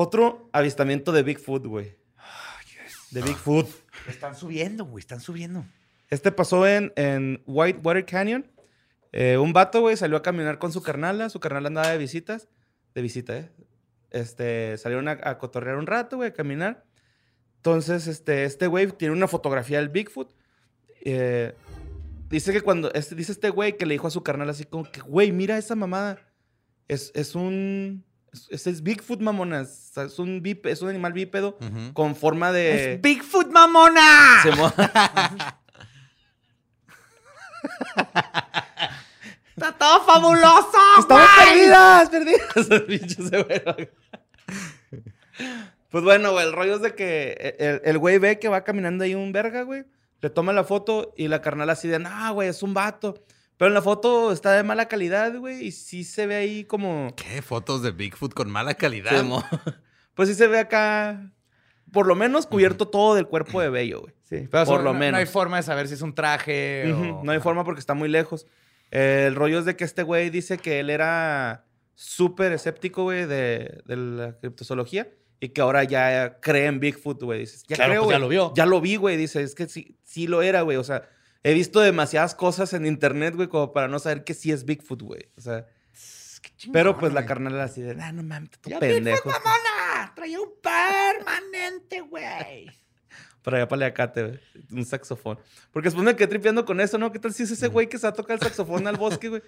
[0.00, 1.96] Otro avistamiento de Bigfoot, güey.
[3.10, 3.66] De Bigfoot.
[4.06, 5.66] Están subiendo, güey, están subiendo.
[6.08, 8.48] Este pasó en, en Whitewater Canyon.
[9.10, 11.30] Eh, un vato, güey, salió a caminar con su carnala.
[11.30, 12.46] Su carnala andaba de visitas.
[12.94, 13.50] De visita, ¿eh?
[14.10, 16.84] Este, salieron a, a cotorrear un rato, güey, a caminar.
[17.56, 20.32] Entonces, este, este güey tiene una fotografía del Bigfoot.
[21.04, 21.56] Eh,
[22.28, 24.84] dice que cuando, este, dice este güey que le dijo a su carnal así como
[24.84, 26.20] que, güey, mira esa mamada.
[26.86, 28.04] Es, es un,
[28.50, 29.88] ese es Bigfoot, mamonas.
[29.90, 31.58] O sea, Es un, bípe- es un animal bípedo
[31.94, 32.94] con forma de...
[32.94, 34.40] ¡Es Bigfoot, mamona!
[34.42, 34.72] Se mo-
[39.56, 40.70] ¡Está todo fabuloso!
[41.00, 41.46] ¡Estamos güey!
[41.48, 42.08] perdidas!
[42.10, 43.88] ¡Perdidas!
[45.90, 49.04] Pues bueno, güey, el rollo es de que el, el güey ve que va caminando
[49.04, 49.84] ahí un verga, güey.
[50.20, 53.24] Le toma la foto y la carnal así de, no, güey, es un vato.
[53.58, 57.12] Pero en la foto está de mala calidad, güey, y sí se ve ahí como...
[57.16, 57.42] ¿Qué?
[57.42, 59.18] Fotos de Bigfoot con mala calidad.
[59.20, 59.44] como-
[60.14, 61.32] pues sí se ve acá
[61.92, 64.14] por lo menos cubierto todo del cuerpo de Bello, güey.
[64.22, 65.12] Sí, pero Por eso lo no- menos.
[65.12, 67.22] No hay forma de saber si es un traje o...
[67.24, 68.46] No hay forma porque está muy lejos.
[68.90, 73.26] Eh, el rollo es de que este güey dice que él era súper escéptico, güey,
[73.26, 75.08] de, de la criptozoología
[75.40, 77.40] y que ahora ya cree en Bigfoot, güey.
[77.40, 78.52] Dices, ya Claro, creo, pues ya lo vio.
[78.54, 79.16] Ya lo vi, güey.
[79.16, 80.76] Dice, es que sí, sí lo era, güey.
[80.76, 81.08] O sea,
[81.42, 85.02] he visto demasiadas cosas en internet, güey, como para no saber que sí es Bigfoot,
[85.02, 85.30] güey.
[85.36, 85.66] O sea,
[86.56, 89.16] chingón, pero pues la carnal era así de, ah, no mames, tú Ya pendejo.
[89.28, 92.70] Bigfoot, mamona, traía un permanente, güey.
[93.42, 94.40] Para allá, para acate, güey.
[94.72, 95.38] Un saxofón.
[95.70, 97.12] Porque después me quedé tripeando con eso, ¿no?
[97.12, 99.28] ¿Qué tal si es ese güey que se va a tocar el saxofón al bosque,
[99.28, 99.42] güey?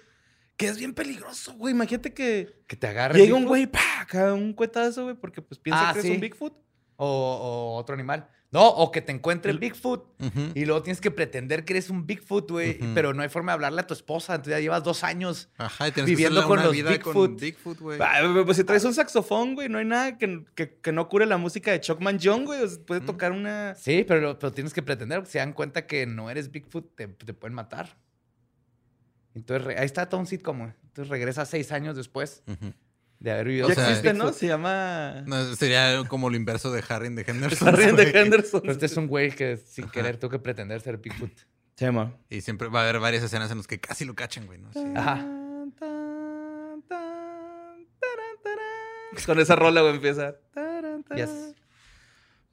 [0.57, 1.73] Que es bien peligroso, güey.
[1.73, 5.59] Imagínate que Que te agarre llega un güey, pa, acá un cuetazo, güey, porque pues
[5.59, 6.07] piensa Ah, que sí.
[6.09, 6.53] es un Bigfoot.
[6.95, 8.27] o, o otro animal.
[8.53, 10.03] No, o que te encuentre el Bigfoot
[10.55, 13.55] y luego tienes que pretender que eres un Bigfoot, güey, pero no hay forma de
[13.55, 14.35] hablarle a tu esposa.
[14.35, 15.49] Entonces ya llevas dos años.
[15.57, 17.13] Ajá, y tienes Viviendo que con una los vida Bigfoot.
[17.13, 17.99] con Bigfoot, güey.
[18.01, 21.25] Ah, pues si traes un saxofón, güey, no hay nada que, que, que no cure
[21.25, 22.61] la música de Chuckman John, güey.
[22.61, 23.73] O sea, puede tocar una...
[23.75, 27.07] Sí, pero, pero tienes que pretender, porque se dan cuenta que no eres Bigfoot, te,
[27.07, 27.97] te pueden matar.
[29.33, 30.71] Entonces, ahí está todo un sitcom, güey.
[30.83, 32.43] Entonces regresa seis años después.
[33.21, 33.67] De haber vivido.
[33.67, 34.33] Ya O sea, con existe, ¿no?
[34.33, 35.23] Se llama...
[35.27, 37.67] No, sería como lo inverso de Harry de Henderson.
[37.67, 38.19] Harry de.
[38.19, 38.61] Henderson.
[38.61, 41.31] Pero este es un güey que sin querer tuvo que pretender ser Bigfoot.
[41.75, 42.15] Se llama.
[42.29, 44.59] Y siempre va a haber varias escenas en las que casi lo cachan, güey.
[44.59, 44.73] ¿no?
[44.73, 44.83] Sí.
[44.95, 45.23] Ajá.
[49.25, 50.35] Con esa rola, güey, empieza.
[51.15, 51.53] Yes.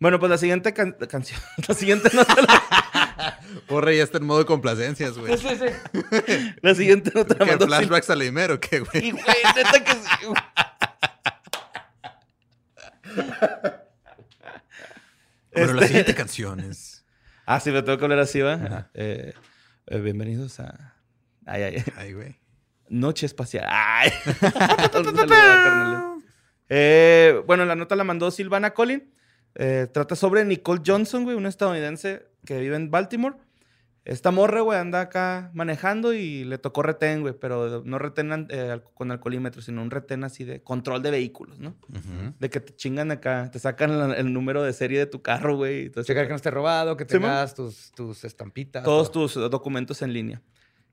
[0.00, 1.40] Bueno, pues la siguiente can- canción.
[1.68, 2.34] La siguiente nota.
[2.40, 5.36] La, Porra ya está en modo de complacencias, güey.
[5.36, 6.54] Sí, sí, sí.
[6.62, 9.08] la siguiente nota la ¿Qué flashbacks a Leimer o qué, güey?
[9.08, 9.24] Y, güey,
[9.56, 10.26] neta que sí.
[15.50, 17.04] Pero la Este- siguiente canción es.
[17.46, 18.90] Ah, sí, me tengo que hablar así, ¿va?
[18.94, 19.32] Eh,
[19.86, 20.94] eh, bienvenidos a.
[21.46, 21.84] Ay, ay.
[21.96, 22.36] Ay, güey.
[22.90, 23.66] Noche espacial.
[23.68, 24.10] Ay.
[24.94, 26.18] Un saludo.
[26.68, 29.12] Eh, bueno, la nota la mandó Silvana Collin.
[29.54, 33.36] Eh, trata sobre Nicole Johnson, güey, una estadounidense que vive en Baltimore.
[34.08, 38.80] Esta morra, güey, anda acá manejando y le tocó retén, güey, pero no retén eh,
[38.94, 41.76] con alcoholímetro, sino un retén así de control de vehículos, ¿no?
[42.38, 45.56] De que te chingan acá, te sacan la- el número de serie de tu carro,
[45.56, 45.90] güey.
[45.90, 48.82] Checar que no esté robado, que Sí, tengas tus, tus estampitas.
[48.82, 49.28] Todos todo.
[49.28, 50.40] tus documentos en línea.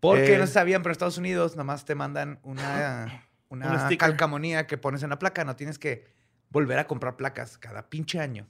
[0.01, 3.79] Porque Eh, no sabían, pero en Estados Unidos nada más te mandan una, Un una
[3.85, 3.97] sticker.
[4.09, 5.45] calcamonía que pones en la placa.
[5.45, 6.03] No tienes que
[6.49, 8.47] volver a comprar placas cada pinche año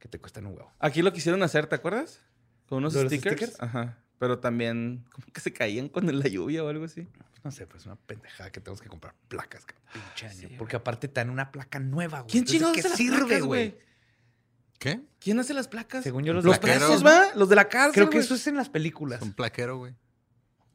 [0.00, 0.72] que te cuestan un huevo.
[0.80, 2.20] Aquí lo quisieron hacer, ¿te acuerdas?
[2.68, 3.36] Con unos ¿Lo de los stickers.
[3.36, 3.62] stickers?
[3.62, 3.98] Ajá.
[4.18, 7.02] Pero también, como que se caían con la lluvia o algo así.
[7.02, 10.34] Pues no sé, pues es una pendejada que tenemos que comprar placas pinche año.
[10.34, 10.58] Sí, güey.
[10.58, 12.32] porque aparte te dan una placa nueva, güey.
[12.32, 13.78] ¿Quién chingados ¿de hace sirve, placas, güey?
[14.78, 15.00] ¿Qué?
[15.20, 16.02] ¿Quién hace las placas?
[16.02, 16.88] Según yo, los, los plaqueros.
[16.88, 17.34] presos, ¿va?
[17.34, 19.22] Los de la cárcel, Creo que eso es en las películas.
[19.22, 19.94] Un plaquero, güey.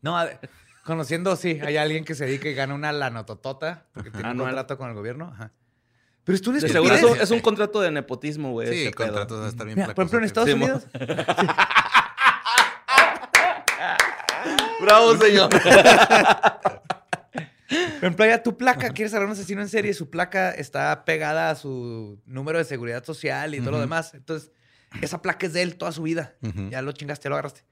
[0.02, 0.40] No, a ver,
[0.84, 4.20] conociendo, sí, hay alguien que se dedica y gana una lanototota porque Ajá.
[4.20, 5.32] tiene un contrato con el gobierno.
[5.34, 5.52] Ajá.
[6.24, 8.68] Pero De Sí, seguro es un, es un contrato de nepotismo, güey.
[8.68, 9.40] Sí, ese el contrato pedo.
[9.40, 10.50] va a estar bien Mira, por ejemplo, en Sí, Estados.
[10.54, 10.84] Unidos,
[14.82, 15.50] Bravo, señor.
[17.72, 21.06] Por ejemplo, ya tu placa, quieres agarrar a un asesino en serie, su placa está
[21.06, 24.14] pegada a su número de seguridad social y todo lo demás.
[24.14, 24.52] Entonces,
[25.02, 26.36] esa placa es de él toda su vida.
[26.70, 27.64] Ya lo chingaste, ya lo agarraste.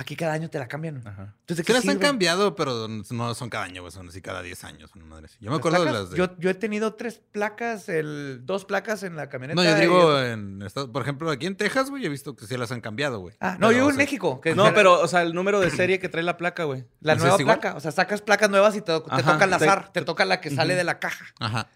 [0.00, 1.06] Aquí cada año te la cambian.
[1.06, 1.34] Ajá.
[1.40, 3.92] Entonces, ¿de Sí qué las han cambiado, pero no son cada año, güey.
[3.92, 4.90] Son así cada 10 años.
[4.96, 5.28] madre.
[5.40, 6.16] Yo me ¿Las acuerdo de las de...
[6.16, 9.62] Yo, yo he tenido tres placas, el, dos placas en la camioneta.
[9.62, 12.34] No, yo y digo, otra- en Estados- por ejemplo, aquí en Texas, güey, he visto
[12.34, 13.36] que sí las han cambiado, güey.
[13.40, 14.40] Ah, no, Pero, yo digo en sea, México.
[14.40, 16.86] Que No, pero, o sea, el número de serie que trae la placa, güey.
[17.00, 17.74] La ¿Eso nueva placa.
[17.76, 19.92] O sea, sacas placas nuevas y te, te Ajá, toca te- azar.
[19.92, 21.26] Te, toca la que sale de la caja.
[21.40, 21.68] Ajá.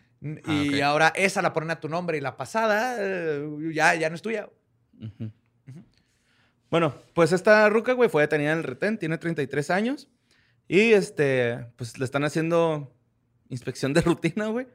[0.47, 4.09] Ah, y ahora esa la ponen a tu nombre y la pasada eh, ya, ya
[4.09, 4.49] no es tuya.
[4.99, 5.31] Ujú.
[6.75, 10.09] Bueno, pues esta ruca, güey, fue detenida en el retén, tiene 33 años.
[10.67, 12.93] Y este, pues le están haciendo
[13.49, 14.67] inspección de rutina, güey.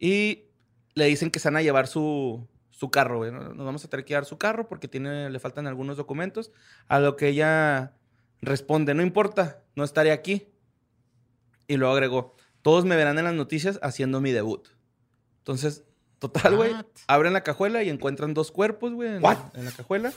[0.00, 0.46] Y
[0.94, 3.30] le dicen que se van a llevar su, su carro, güey.
[3.30, 6.50] Nos vamos a tener que llevar su carro porque tiene, le faltan algunos documentos.
[6.88, 7.94] A lo que ella
[8.40, 10.48] responde, no importa, no estaré aquí.
[11.68, 14.66] Y luego agregó, todos me verán en las noticias haciendo mi debut.
[15.38, 15.84] Entonces,
[16.18, 16.72] total, güey,
[17.06, 20.12] abren la cajuela y encuentran dos cuerpos, güey, en la cajuela.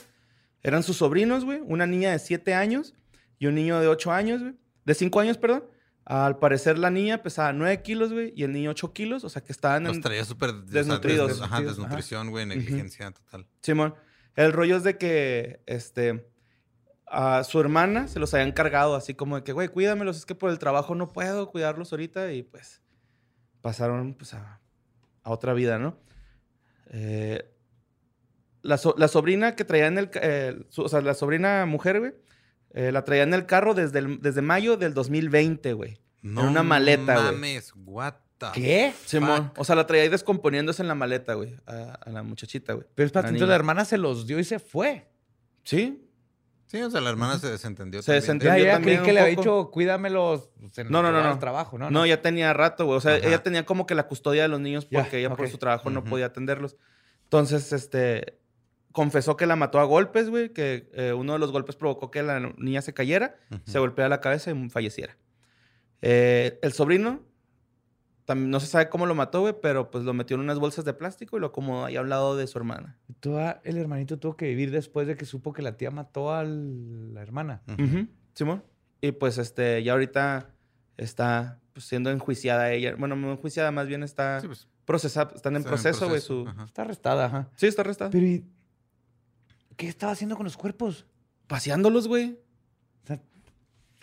[0.66, 2.94] Eran sus sobrinos, güey, una niña de 7 años
[3.38, 4.54] y un niño de 8 años, güey.
[4.84, 5.64] De 5 años, perdón.
[6.04, 9.42] Al parecer la niña pesaba 9 kilos, güey, y el niño 8 kilos, o sea
[9.42, 10.52] que estaban Los traía súper...
[10.54, 11.28] desnutridos.
[11.28, 13.46] des- Ajá, desnutrición, güey, negligencia total.
[13.62, 13.94] Simón.
[14.36, 16.28] El rollo es de que, este,
[17.06, 20.34] a su hermana se los habían cargado así como de que, güey, cuídamelos, es que
[20.34, 22.82] por el trabajo no puedo cuidarlos ahorita y pues
[23.60, 24.60] pasaron pues a,
[25.22, 25.98] a otra vida, ¿no?
[26.90, 27.52] Eh,
[28.66, 32.00] la, so- la sobrina que traía en el, eh, su- o sea, la sobrina mujer,
[32.00, 32.12] güey,
[32.74, 35.98] eh, la traía en el carro desde, el- desde mayo del 2020, güey.
[36.22, 37.32] No una maleta, güey.
[37.32, 38.14] mames, what?
[38.38, 38.92] the ¿Qué?
[39.06, 39.50] Simón.
[39.56, 41.56] O sea, la traía ahí descomponiéndose en la maleta, güey.
[41.66, 42.86] A, a la muchachita, güey.
[42.94, 45.08] Pero espérate, La entonces la hermana se los dio y se fue.
[45.64, 46.02] Sí.
[46.66, 48.02] Sí, o sea, la hermana se desentendió.
[48.02, 48.20] Se también.
[48.20, 48.48] desentendió.
[48.48, 51.12] Ya, Entendió ya también creí que un le había dicho, cuídamelos pues, en No, no,
[51.12, 51.38] no, no.
[51.38, 51.90] trabajo, ¿no?
[51.90, 52.98] No, ya tenía rato, güey.
[52.98, 53.26] O sea, Ajá.
[53.26, 55.88] ella tenía como que la custodia de los niños Ya, porque ella por su trabajo
[55.90, 56.76] no podía atenderlos.
[57.22, 58.38] Entonces, este,
[58.96, 62.22] confesó que la mató a golpes, güey, que eh, uno de los golpes provocó que
[62.22, 63.36] la niña se cayera,
[63.66, 65.18] se golpeara la cabeza y falleciera.
[66.00, 67.20] Eh, el sobrino,
[68.24, 70.86] también no se sabe cómo lo mató, güey, pero pues lo metió en unas bolsas
[70.86, 72.96] de plástico y lo acomodó ahí a un lado de su hermana.
[73.20, 76.32] Tú, ah, el hermanito tuvo que vivir después de que supo que la tía mató
[76.32, 77.64] a la hermana.
[78.32, 78.64] Simón.
[79.02, 80.54] Y pues, este, ya ahorita
[80.96, 82.94] está pues, siendo enjuiciada ella.
[82.98, 86.22] Bueno, no enjuiciada, más bien está Sí, pues, procesada, están en está proceso, güey.
[86.22, 86.50] Su...
[86.64, 87.50] Está arrestada, ajá.
[87.56, 88.08] Sí, está arrestada.
[88.08, 88.55] Pero, ¿y
[89.76, 91.06] ¿qué estaba haciendo con los cuerpos?
[91.46, 92.38] Paseándolos, güey.
[93.04, 93.20] O sea,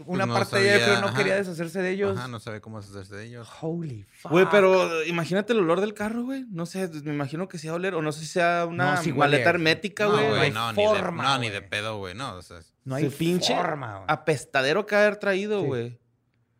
[0.05, 1.17] una no parte de ella creo no ajá.
[1.17, 2.17] quería deshacerse de ellos.
[2.17, 3.47] Ajá, no sabe cómo hacerse de ellos.
[3.61, 4.31] Holy fuck.
[4.31, 6.45] Güey, pero imagínate el olor del carro, güey.
[6.49, 7.93] No sé, me imagino que sí va a oler.
[7.95, 10.27] O no sé si sea una No, sí maleta hermética, No, güey.
[10.29, 11.69] güey, no hay no, ni de, forma, no, ni de güey.
[11.69, 12.15] pedo, güey.
[12.15, 14.05] No, o sea, no hay Su pinche forma, güey.
[14.07, 15.97] apestadero que haber traído, Sí.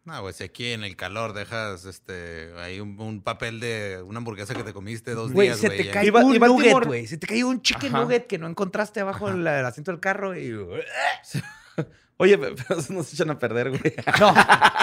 [0.05, 4.17] No, güey, si aquí en el calor dejas este ahí un, un papel de una
[4.17, 5.77] hamburguesa que te comiste dos Güey, días, se güey.
[5.83, 7.07] te cae un iba nugget, Timor- güey.
[7.07, 8.03] Se te cayó un chicken Ajá.
[8.03, 10.51] nugget que no encontraste abajo del el asiento del carro y...
[12.17, 13.81] Oye, pe- pero eso nos echan a perder, güey.
[14.19, 14.33] No,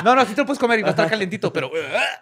[0.05, 1.71] no, no, sí te lo puedes comer y va a estar calentito, pero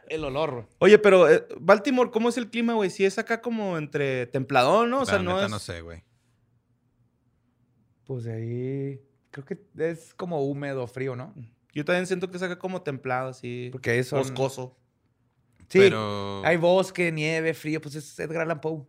[0.08, 0.50] el olor.
[0.52, 0.66] güey.
[0.80, 2.90] Oye, pero eh, Baltimore, ¿cómo es el clima, güey?
[2.90, 4.98] Si es acá como entre templadón, ¿no?
[4.98, 5.50] O La sea, no neta es...
[5.50, 6.04] no sé, güey.
[8.04, 9.00] Pues de ahí...
[9.30, 11.34] Creo que es como húmedo, frío, ¿no?
[11.78, 13.68] Yo también siento que es acá como templado, así.
[13.70, 14.16] Porque eso...
[14.16, 14.76] Boscoso.
[15.68, 16.44] Sí, Pero...
[16.44, 18.84] hay bosque, nieve, frío, pues es Edgar Allan Poe.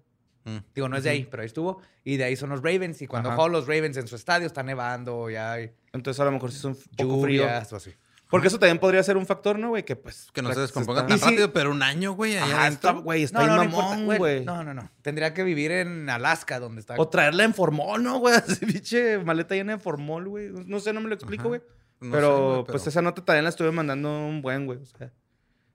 [0.45, 0.57] Mm.
[0.73, 1.83] Digo, no es de ahí, pero ahí estuvo.
[2.03, 2.99] Y de ahí son los Ravens.
[3.03, 6.31] Y cuando juegan los Ravens en su estadio, está nevando, ya hay Entonces a lo
[6.31, 7.43] mejor sí es un poco frío.
[7.43, 7.93] lluvias o así.
[8.27, 9.85] Porque eso también podría ser un factor, ¿no, güey?
[9.85, 10.29] Que pues...
[10.33, 13.47] Que no se descompongan tan rápido, pero un año, güey, allá está, güey, está no,
[13.49, 14.45] no, no importa, mamón, güey.
[14.45, 14.89] No, no, no.
[15.03, 16.95] Tendría que vivir en Alaska, donde está.
[16.97, 18.33] O traerla en formol, ¿no, güey?
[18.47, 20.49] Así, pinche maleta llena de formol, güey.
[20.65, 21.49] No sé, no me lo explico, Ajá.
[21.49, 21.61] güey.
[22.01, 24.79] No pero, sé, pues esa nota también la estuve mandando un buen, güey.
[24.79, 25.11] O sea,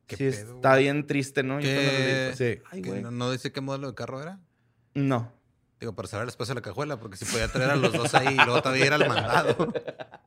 [0.06, 1.60] ¿Qué sí, pedo, está bien triste, ¿no?
[1.60, 2.24] Yo ¿Qué?
[2.34, 2.62] pues, Sí.
[2.70, 4.40] Ay, ¿Que no, no dice qué modelo de carro era?
[4.94, 5.32] No.
[5.80, 8.14] Digo, para saber el espacio de la cajuela, porque si podía traer a los dos
[8.14, 9.72] ahí y luego todavía ir al mandado.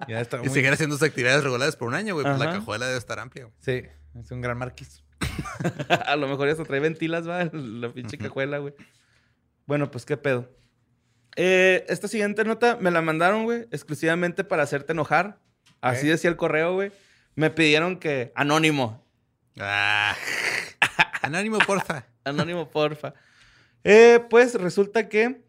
[0.07, 2.23] Ya está y muy- seguir haciendo sus actividades regulares por un año, güey.
[2.25, 3.55] Pues la cajuela debe estar amplia, güey.
[3.59, 3.83] Sí,
[4.17, 5.03] es un gran marquis.
[6.05, 8.73] A lo mejor ya se trae ventilas, va, la pinche cajuela, güey.
[9.65, 10.49] Bueno, pues qué pedo.
[11.35, 15.39] Eh, esta siguiente nota me la mandaron, güey, exclusivamente para hacerte enojar.
[15.81, 16.91] Así decía el correo, güey.
[17.35, 18.31] Me pidieron que.
[18.35, 19.03] Anónimo.
[19.59, 20.15] Ah.
[21.21, 22.05] Anónimo, porfa.
[22.23, 23.13] Anónimo, porfa.
[23.83, 25.41] Eh, pues resulta que.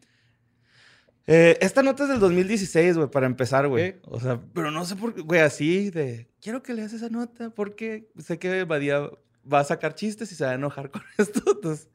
[1.26, 3.96] eh, esta nota es del 2016, güey, para empezar, güey.
[4.04, 6.28] O sea, pero no sé por qué, güey, así de.
[6.40, 9.10] Quiero que leas esa nota porque sé que Badía
[9.50, 11.42] va a sacar chistes y se va a enojar con esto.
[11.52, 11.88] Entonces,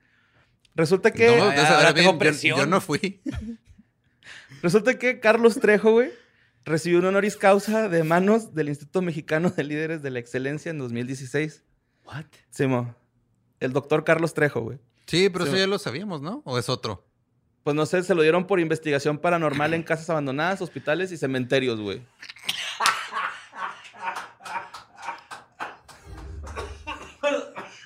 [0.75, 1.27] resulta que.
[1.27, 2.57] no, entonces, ahora tengo bien, yo- presión.
[2.59, 3.21] yo no fui.
[4.61, 6.11] Resulta que Carlos Trejo, güey,
[6.65, 10.77] recibió un honoris causa de manos del Instituto Mexicano de Líderes de la Excelencia en
[10.79, 11.63] 2016.
[12.05, 12.25] ¿What?
[12.49, 12.95] Simo.
[13.59, 14.79] El doctor Carlos Trejo, güey.
[15.05, 16.41] Sí, pero eso ya lo sabíamos, ¿no?
[16.45, 17.05] ¿O es otro?
[17.63, 21.79] Pues no sé, se lo dieron por investigación paranormal en casas abandonadas, hospitales y cementerios,
[21.79, 22.01] güey.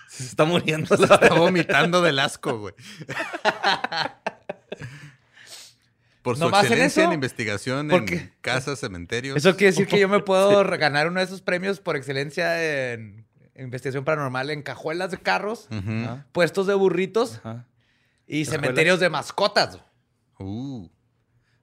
[0.08, 2.74] Se está muriendo la Está vomitando del asco, güey.
[6.28, 7.14] Por su ¿Nomás en excelencia en, eso?
[7.14, 8.30] investigación ¿Por en qué?
[8.42, 9.38] casas, cementerios.
[9.38, 13.26] Eso quiere decir que yo me puedo ganar uno de esos premios por excelencia en
[13.58, 15.70] investigación paranormal en cajuelas de carros,
[16.34, 17.36] puestos de burritos
[18.28, 18.50] y Cajuelas.
[18.50, 19.80] cementerios de mascotas.
[20.38, 20.90] Uh.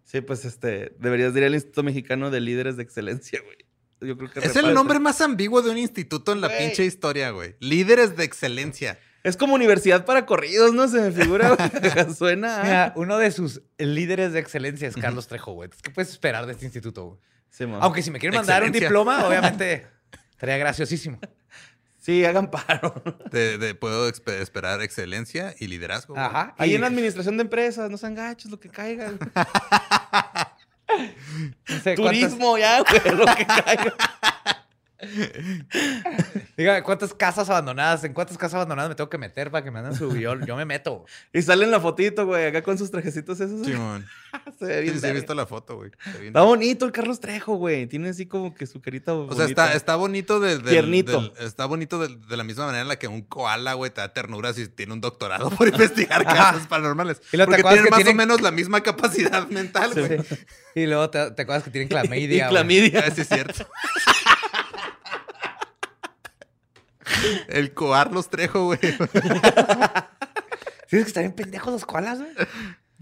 [0.02, 3.58] Sí, pues este, deberías ir al Instituto Mexicano de Líderes de Excelencia, güey.
[4.00, 4.68] Yo creo que Es reparte.
[4.68, 7.54] el nombre más ambiguo de un instituto en la pinche historia, güey.
[7.60, 8.98] Líderes de excelencia.
[9.24, 10.86] Es como universidad para corridos, ¿no?
[10.86, 12.10] Se me figura, güey.
[12.14, 12.60] Suena.
[12.60, 15.70] a- Mira, uno de sus líderes de excelencia es Carlos Trejo, güey.
[15.82, 17.04] ¿Qué puedes esperar de este instituto?
[17.06, 17.18] güey?
[17.50, 17.64] Sí.
[17.80, 19.86] Aunque si me quieren mandar un diploma, obviamente
[20.30, 21.18] estaría graciosísimo.
[21.98, 23.02] Sí, hagan paro.
[23.32, 26.14] De, de- puedo esperar excelencia y liderazgo.
[26.14, 26.26] güey.
[26.26, 26.54] Ajá.
[26.58, 29.06] Ahí y- en la administración de empresas, no sean gachos, lo que caiga.
[29.06, 29.18] güey.
[31.68, 33.94] no sé, ¿cuántas- Turismo, ya, güey, lo que caiga.
[36.56, 38.04] Diga, ¿cuántas casas abandonadas?
[38.04, 40.56] ¿En cuántas casas abandonadas me tengo que meter para que me anden su yo, yo
[40.56, 41.04] me meto.
[41.32, 43.66] Y sale en la fotito, güey, acá con sus trajecitos esos.
[43.66, 44.06] Simón.
[44.58, 45.14] Se ve Sí, bien sí, he verga.
[45.14, 45.90] visto la foto, güey.
[46.24, 47.86] Está bonito el Carlos Trejo, güey.
[47.86, 51.20] Tiene así como que su carita O sea, está, está bonito de, del- Tiernito.
[51.20, 54.00] del- está bonito de, de la misma manera en la que un koala, güey, te
[54.00, 57.20] da ternura si tiene un doctorado por investigar casas paranormales.
[57.32, 60.20] Y te Porque tienen que más tienen- o menos la misma capacidad mental, güey.
[60.74, 62.46] Y luego te, te acuerdas que tienen clamidia.
[62.46, 63.04] Y clamidia.
[63.06, 63.66] Ah, sí, es cierto.
[67.48, 68.78] El coar los trejo, güey.
[68.80, 68.96] Sí,
[70.96, 72.30] es que están bien pendejos los koalas, güey.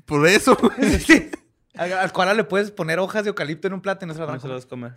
[0.05, 0.99] Por eso, güey.
[1.01, 1.31] Sí.
[1.75, 4.21] Al, al koala le puedes poner hojas de eucalipto en un plato y no se
[4.21, 4.61] lo van No se lo comer.
[4.61, 4.93] vas a comer.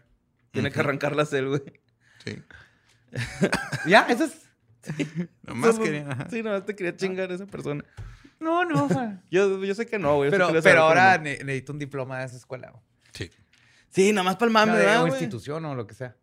[0.51, 1.61] Tiene que arrancarlas él, güey.
[2.23, 2.41] Sí.
[3.87, 4.33] Ya, eso es...
[5.43, 6.07] Nomás Eso- quería.
[6.09, 6.27] ajá.
[6.29, 7.83] Sí, nomás te quería chingar a esa persona.
[8.39, 8.87] No, no.
[8.89, 9.07] güey.
[9.31, 10.29] Yo, yo sé que no, güey.
[10.29, 11.23] yo sé Pero, que pero sabe, ahora no.
[11.23, 12.71] ne- necesito un diploma de esa escuela.
[12.71, 12.83] güey.
[13.13, 13.31] Sí.
[13.89, 15.13] Sí, nada más para el mame, O sea, de- ¿verdad, o güey?
[15.13, 16.15] institución o lo que sea.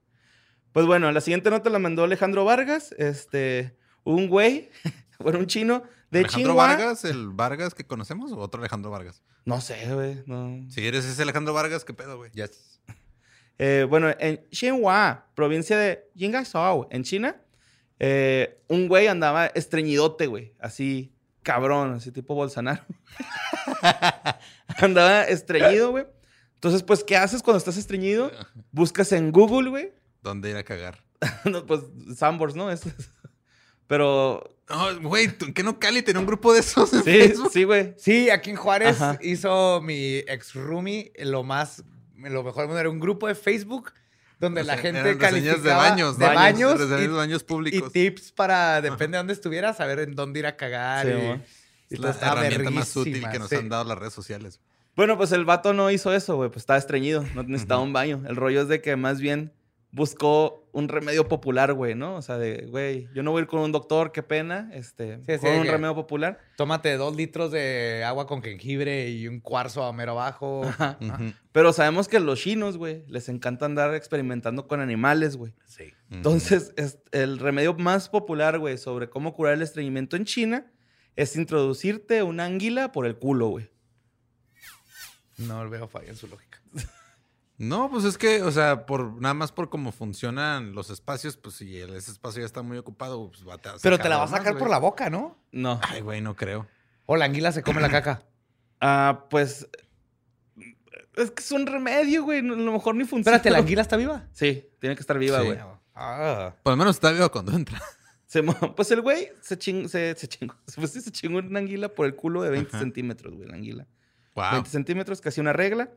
[0.73, 2.95] Pues bueno, la siguiente nota la mandó Alejandro Vargas.
[2.99, 4.71] Este, un güey,
[5.19, 6.77] bueno, un chino de ¿Alejandro Chihuahua.
[6.77, 7.05] Vargas?
[7.05, 9.23] ¿El Vargas que conocemos o otro Alejandro Vargas?
[9.45, 10.23] No sé, güey.
[10.27, 10.71] No.
[10.71, 12.31] Si eres ese Alejandro Vargas, ¿qué pedo, güey?
[12.33, 12.81] Yes.
[13.59, 17.37] Eh, bueno, en Xinhua, provincia de Jingasao, en China,
[18.01, 20.53] eh, un güey andaba estreñidote, güey.
[20.59, 21.13] Así,
[21.45, 22.83] cabrón, así tipo Bolsonaro.
[24.79, 26.07] andaba estreñido, güey.
[26.55, 28.33] Entonces, pues, ¿qué haces cuando estás estreñido?
[28.73, 29.93] Buscas en Google, güey.
[30.23, 31.03] ¿Dónde ir a cagar?
[31.45, 31.83] No, pues,
[32.17, 32.71] Sambors, ¿no?
[32.71, 32.83] Es-
[33.87, 37.51] Pero, No, güey, ¿tú- ¿qué no Cali tenía un grupo de esos en sí, Facebook?
[37.53, 37.95] sí, güey.
[37.99, 39.19] Sí, aquí en Juárez Ajá.
[39.23, 41.85] hizo mi ex roomie lo más,
[42.17, 42.81] lo mejor del mundo.
[42.81, 43.93] Era un grupo de Facebook
[44.41, 47.09] donde O la sea, gente eran reseñas calificaba de baños, de baños, reseñas y- de
[47.09, 47.93] baños y, públicos.
[47.93, 51.07] tips para, depende de dónde estuvieras, saber en dónde ir a cagar.
[51.07, 51.15] Sí, y,
[51.91, 53.57] y Es la herramienta más útil que nos sí.
[53.57, 54.61] han dado las redes sociales.
[54.97, 56.49] Bueno, pues el vato no hizo eso, güey.
[56.51, 58.23] Pues estaba estreñido, no necesitaba un baño.
[58.27, 59.53] El rollo es de que más bien
[59.95, 62.17] buscó un remedio popular, güey, ¿no?
[62.17, 64.71] O sea, de, güey, yo no voy a ir con un doctor, qué pena.
[64.73, 66.41] Este, Sí, sí, con un remedio popular.
[66.57, 70.65] Tómate dos litros de agua con jengibre y un cuarzo a mero abajo.
[70.65, 70.99] Ajá.
[71.53, 75.55] Pero sabemos que los chinos, güey, les encanta andar experimentando con animales, güey.
[75.67, 75.93] Sí.
[76.11, 80.73] Entonces, es- el remedio más popular, güey, sobre cómo curar el estreñimiento en China
[81.17, 83.69] es introducirte una anguila por el culo, güey.
[85.37, 86.63] No veo falla en su lógica.
[87.63, 91.55] No, pues es que, o sea, por nada más por cómo funcionan los espacios, pues
[91.55, 94.33] si el- ese espacio ya está muy ocupado, pues va a Pero te la vas
[94.33, 95.39] a sacar por la boca, ¿no?
[95.53, 95.81] No.
[95.89, 96.67] Ay, güey, no creo.
[97.07, 98.23] O la anguila se come la caca.
[98.85, 99.69] Ah, pues.
[101.15, 102.43] Es que es un remedio, güey.
[102.43, 103.37] no- A lo mejor ni funciona.
[103.37, 104.27] Espérate, ¿la anguila está viva?
[104.33, 105.47] Sí, tiene que estar viva, Sí.
[105.47, 105.59] güey.
[105.95, 106.53] Ah.
[106.65, 107.81] Por lo menos está vivo cuando entra.
[108.27, 110.57] Se pues el güey se, ching- se, se chingó.
[110.75, 112.81] Pues sí, se chingó una anguila por el culo de 20 Ajá.
[112.81, 113.87] centímetros, güey, la anguila.
[114.35, 114.51] Wow.
[114.53, 115.91] 20 centímetros, casi una regla.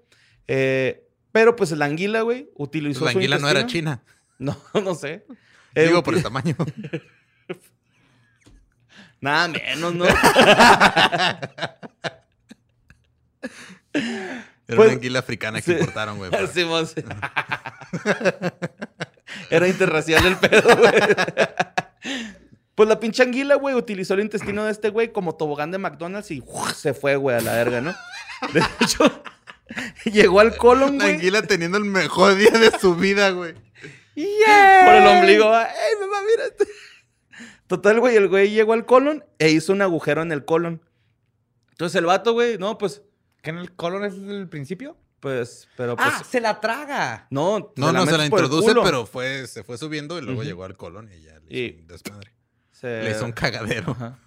[0.47, 4.01] Eh, pero pues la anguila, güey, utilizó la su anguila no era china.
[4.39, 5.25] No, no sé.
[5.75, 6.55] Eh, Digo, uti- por el tamaño.
[9.21, 10.05] Nada menos, ¿no?
[10.07, 11.39] Era
[14.65, 15.71] Pues, una anguila africana que sí.
[15.73, 16.31] importaron, güey.
[16.31, 17.03] para- Simón, sí.
[19.49, 20.93] Era interracial el pedo, güey.
[22.75, 26.31] Pues la pinche anguila, güey, utilizó el intestino de este güey como tobogán de McDonald's
[26.31, 26.73] y ¡uf!
[26.73, 27.95] se fue, güey, a la verga, ¿no?
[28.53, 29.23] De hecho,
[30.05, 33.53] llegó al colon, La güey, anguila teniendo el mejor día de su vida, güey.
[33.53, 35.47] por el ombligo.
[35.49, 36.45] va, ¡Ey, mamá, mira!
[36.45, 36.67] este".
[37.67, 40.81] Total, güey, el güey llegó al colon e hizo un agujero en el colon.
[41.71, 43.01] Entonces el vato, güey, no, pues,
[43.41, 44.97] ¿Que en el colon es el principio?
[45.19, 46.07] pues, pero pues...
[46.11, 47.25] ah, se la traga.
[47.31, 50.21] No, No, no, se la metes por el introduce, pero fue, se fue subiendo y
[50.21, 52.31] luego llegó al colon y ya le Y- hizo un desmadre.
[52.71, 53.91] Se- Le hizo un cagadero.
[53.93, 54.19] Ajá.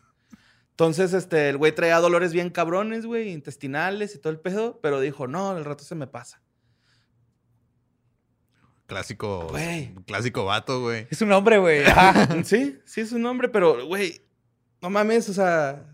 [0.79, 5.01] Entonces, este, el güey traía dolores bien cabrones, güey, intestinales y todo el pedo, pero
[5.01, 6.41] dijo, no, el rato se me pasa.
[8.87, 9.93] Clásico, Güey.
[10.07, 11.09] clásico vato, güey.
[11.11, 11.83] Es un hombre, güey.
[12.45, 14.21] Sí, sí es un nombre, pero, güey,
[14.81, 15.85] no mames, o sea,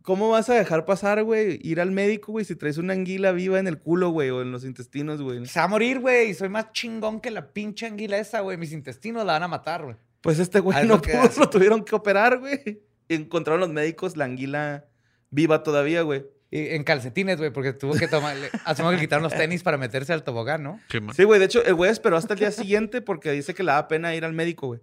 [0.00, 3.58] ¿cómo vas a dejar pasar, güey, ir al médico, güey, si traes una anguila viva
[3.58, 5.44] en el culo, güey, o en los intestinos, güey?
[5.44, 6.32] Se va a morir, güey.
[6.32, 8.56] Soy más chingón que la pinche anguila esa, güey.
[8.56, 9.96] Mis intestinos la van a matar, güey.
[10.22, 12.80] Pues este güey no pudo, lo tuvieron que operar, güey.
[13.08, 14.84] Encontraron los médicos la anguila
[15.30, 16.24] viva todavía, güey.
[16.50, 18.36] Y en calcetines, güey, porque tuvo que tomar.
[18.64, 20.80] Asumo que quitaron los tenis para meterse al tobogán, ¿no?
[21.14, 23.72] Sí, güey, de hecho, el güey esperó hasta el día siguiente porque dice que le
[23.72, 24.80] da pena ir al médico, güey.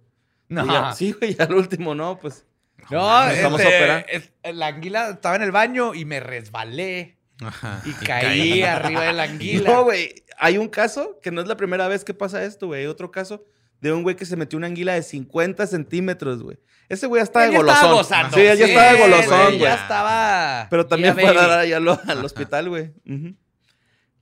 [0.48, 0.66] No.
[0.66, 2.44] Ya- sí, güey, ya al último, no, pues.
[2.90, 4.06] No, a este, operar.
[4.08, 7.80] es- la anguila estaba en el baño y me resbalé Ajá.
[7.86, 9.70] y caí arriba de la anguila.
[9.70, 12.82] No, güey, hay un caso que no es la primera vez que pasa esto, güey.
[12.82, 13.44] Hay otro caso
[13.82, 16.58] de un güey que se metió una anguila de 50 centímetros, güey.
[16.88, 17.76] Ese güey ya estaba de Él ya golosón.
[17.80, 18.36] estaba gozando.
[18.36, 19.58] Sí, él ya estaba de golosón, güey.
[19.58, 20.66] Ya estaba.
[20.70, 22.92] Pero también fue a dar allá al, al hospital, güey.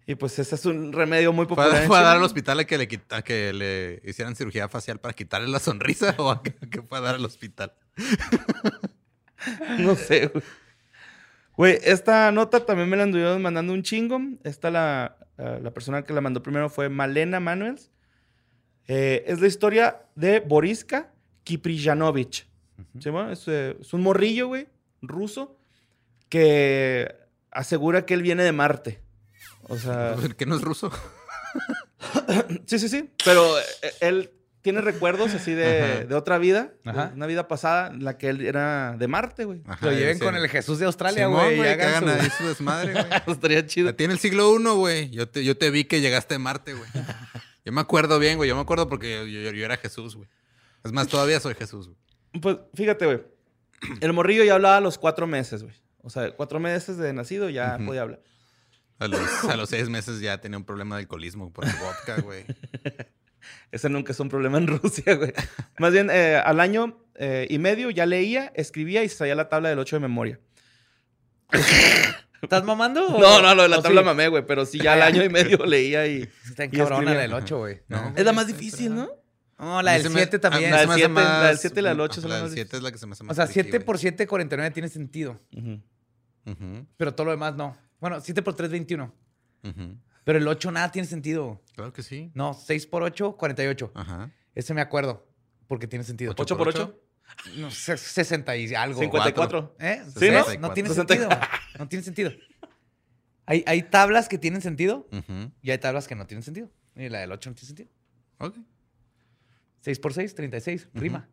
[0.06, 1.86] Y pues ese es un remedio muy ¿Fue, popular.
[1.86, 4.98] fue a dar al hospital a que, le quita- a que le hicieran cirugía facial
[4.98, 7.72] para quitarle la sonrisa o a que, a que fue a dar al hospital?
[9.78, 10.44] No sé, güey.
[11.56, 14.20] Güey, esta nota también me la anduvieron mandando un chingo.
[14.44, 17.90] Esta la, la persona que la mandó primero fue Malena Manuels.
[18.92, 21.12] Eh, es la historia de Boriska
[21.44, 22.48] Kiprijanovich.
[22.98, 23.30] ¿Sí, bueno?
[23.30, 24.66] es, eh, es un morrillo, güey,
[25.00, 25.56] ruso,
[26.28, 27.14] que
[27.52, 29.00] asegura que él viene de Marte.
[29.68, 30.90] O sea, ¿Que no es ruso?
[32.66, 33.10] sí, sí, sí.
[33.24, 33.62] Pero eh,
[34.00, 34.30] él
[34.62, 37.12] tiene recuerdos así de, de otra vida, de Ajá.
[37.14, 39.62] una vida pasada, en la que él era de Marte, güey.
[39.82, 41.58] Lo lleven con el Jesús de Australia, güey.
[41.58, 43.04] y que hagan hagan su- ahí su desmadre, güey.
[43.28, 43.94] Estaría chido.
[43.94, 45.10] Tiene el siglo uno, güey.
[45.10, 46.88] Yo te, yo te vi que llegaste a Marte, güey.
[47.70, 48.48] Yo me acuerdo bien, güey.
[48.48, 50.28] Yo me acuerdo porque yo, yo- yo era Jesús, güey.
[50.82, 51.98] Es más, todavía soy Jesús, güey.
[52.42, 53.20] Pues fíjate, güey.
[54.00, 55.74] El morrillo ya hablaba a los cuatro meses, güey.
[56.02, 58.20] O sea, cuatro meses de nacido ya podía hablar.
[58.98, 62.20] A los, a los seis meses ya tenía un problema de alcoholismo por el vodka,
[62.22, 62.44] güey.
[63.70, 65.32] Ese nunca es un problema en Rusia, güey.
[65.78, 69.48] Más bien, eh, al año eh, y medio ya leía, escribía y se sabía la
[69.48, 70.40] tabla del 8 de memoria.
[72.42, 73.06] ¿Estás mamando?
[73.06, 74.04] o- No, no, lo de la o tabla sí?
[74.06, 76.28] mamé, güey, pero sí ya al año y medio leía y...
[76.48, 77.80] Está en cabrona la del 8, güey.
[77.88, 78.12] No.
[78.16, 79.08] Es la más difícil, ¿no?
[79.58, 80.70] No, la del se me- 7 a mí también.
[80.70, 82.36] La del me hace siete- la del más- siete y la del ocho son La
[82.36, 83.80] las del más 7 es la que se me hace más O sea, tricky, 7
[83.84, 85.38] por 7, 49 tiene sentido.
[86.96, 87.76] Pero todo lo demás no.
[88.00, 89.12] Bueno, 7 por 3, 21.
[89.64, 89.96] ujú.
[90.24, 91.60] Pero el 8 nada tiene sentido.
[91.74, 92.30] Claro que sí.
[92.34, 93.92] No, 6 por 8, 48.
[93.94, 94.30] Ajá.
[94.54, 95.26] Ese me acuerdo.
[95.66, 96.32] Porque tiene sentido.
[96.32, 97.00] Ocho ¿Ocho por ocho?
[97.56, 99.00] No, se- 60 y algo.
[99.00, 99.76] 54.
[99.78, 100.02] ¿Eh?
[100.18, 100.44] ¿Sí, no?
[100.46, 100.60] ¿Ves?
[100.60, 101.28] No tiene 64.
[101.30, 101.50] sentido.
[101.78, 102.32] No tiene sentido.
[103.46, 105.50] Hay, hay tablas que tienen sentido Ujú.
[105.62, 106.70] y hay tablas que no tienen sentido.
[106.94, 107.88] Y la del 8 no tiene sentido.
[108.38, 108.56] Ok.
[109.80, 110.88] 6 por 6, 36.
[110.94, 111.28] Rima.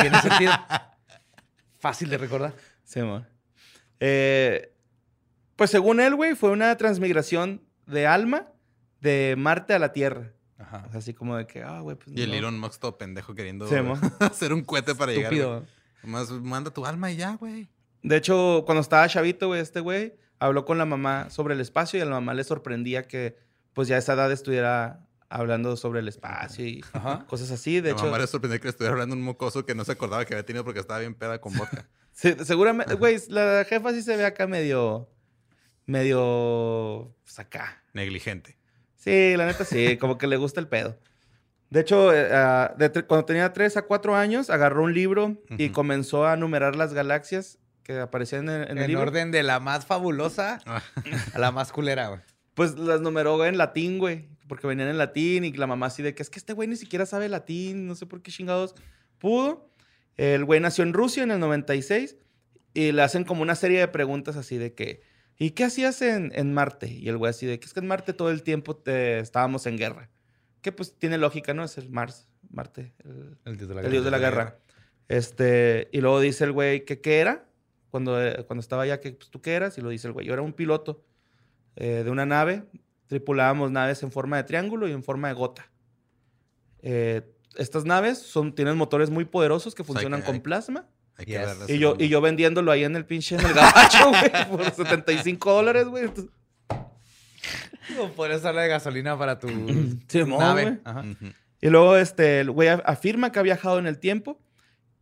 [0.00, 0.52] Tiene sentido.
[1.78, 2.54] Fácil de recordar.
[2.84, 3.26] Sí, amor.
[4.00, 4.72] Eh,
[5.56, 8.48] pues según él, güey, fue una transmigración de alma
[9.00, 10.32] de Marte a la Tierra.
[10.58, 10.84] Ajá.
[10.86, 12.34] O sea, así como de que, ah, güey, pues Y el.
[12.34, 13.74] Elon Musk todo pendejo queriendo Sí,
[14.20, 15.32] hacer un cohete para llegar.
[15.32, 15.64] Estúpido.
[16.02, 17.68] Nomás manda tu alma y ya, güey.
[18.02, 21.98] De hecho, cuando estaba chavito, güey, este güey habló con la mamá sobre el espacio
[21.98, 23.36] y a la mamá le sorprendía que,
[23.72, 27.26] pues, ya a esa edad estuviera hablando sobre el espacio y Ajá.
[27.26, 27.76] cosas así.
[27.76, 29.92] De De hecho, mamá le sorprendió que le estuviera hablando un mocoso que no se
[29.92, 31.88] acordaba que había tenido porque estaba bien peda con vodka.
[32.12, 35.08] sí, seguramente, güey, la jefa sí se ve acá medio,
[35.86, 37.82] medio, pues, acá.
[37.94, 38.58] Negligente.
[39.04, 40.98] Sí, la neta sí, como que le gusta el pedo.
[41.70, 45.74] De hecho, ah, de cuando tenía 3 a 4 años, agarró un libro y Ujú.
[45.74, 49.02] comenzó a numerar las galaxias que aparecían en, en En, el libro.
[49.02, 50.82] orden de la más fabulosa Ah,
[51.34, 52.20] a la más culera, güey.
[52.54, 54.28] Pues las numeró en latín, güey.
[54.48, 56.76] Porque venían en latín y la mamá así de que es que este güey ni
[56.76, 58.74] siquiera sabe latín, no sé por qué chingados
[59.18, 59.68] pudo.
[60.16, 62.16] El güey nació en Rusia en el 96
[62.74, 65.02] y le hacen como una serie de preguntas así de que,
[65.38, 66.88] ¿y qué hacías en, en Marte?
[66.92, 69.66] Y el güey así de que es que en Marte todo el tiempo te- estábamos
[69.66, 70.10] en guerra.
[70.60, 71.64] Que pues tiene lógica, ¿no?
[71.64, 74.58] Es el Mars, Marte, el, El dios de la el dios de la guerra.
[75.08, 77.46] Este, y luego dice el güey que qué era,
[77.90, 80.26] cuando, eh, cuando estaba allá, que pues, tú qué eras, y lo dice el güey,
[80.26, 81.04] yo era un piloto
[81.76, 82.64] eh, de una nave,
[83.06, 85.70] tripulábamos naves en forma de triángulo y en forma de gota.
[86.82, 87.22] Eh,
[87.56, 90.88] estas naves son, tienen motores muy poderosos que sea, funcionan que con hay- plasma.
[91.16, 91.40] Hay que Yes.
[91.46, 94.74] verla, Y yo, y yo vendiéndolo ahí en el pinche, en el gabacho, güey, por
[94.74, 96.04] 75 dólares, güey.
[96.04, 96.32] Entonces,
[98.00, 99.48] O podrías darle de gasolina para tu
[100.08, 100.80] Simón, nave.
[101.60, 104.40] Y luego este, el güey afirma que ha viajado en el tiempo,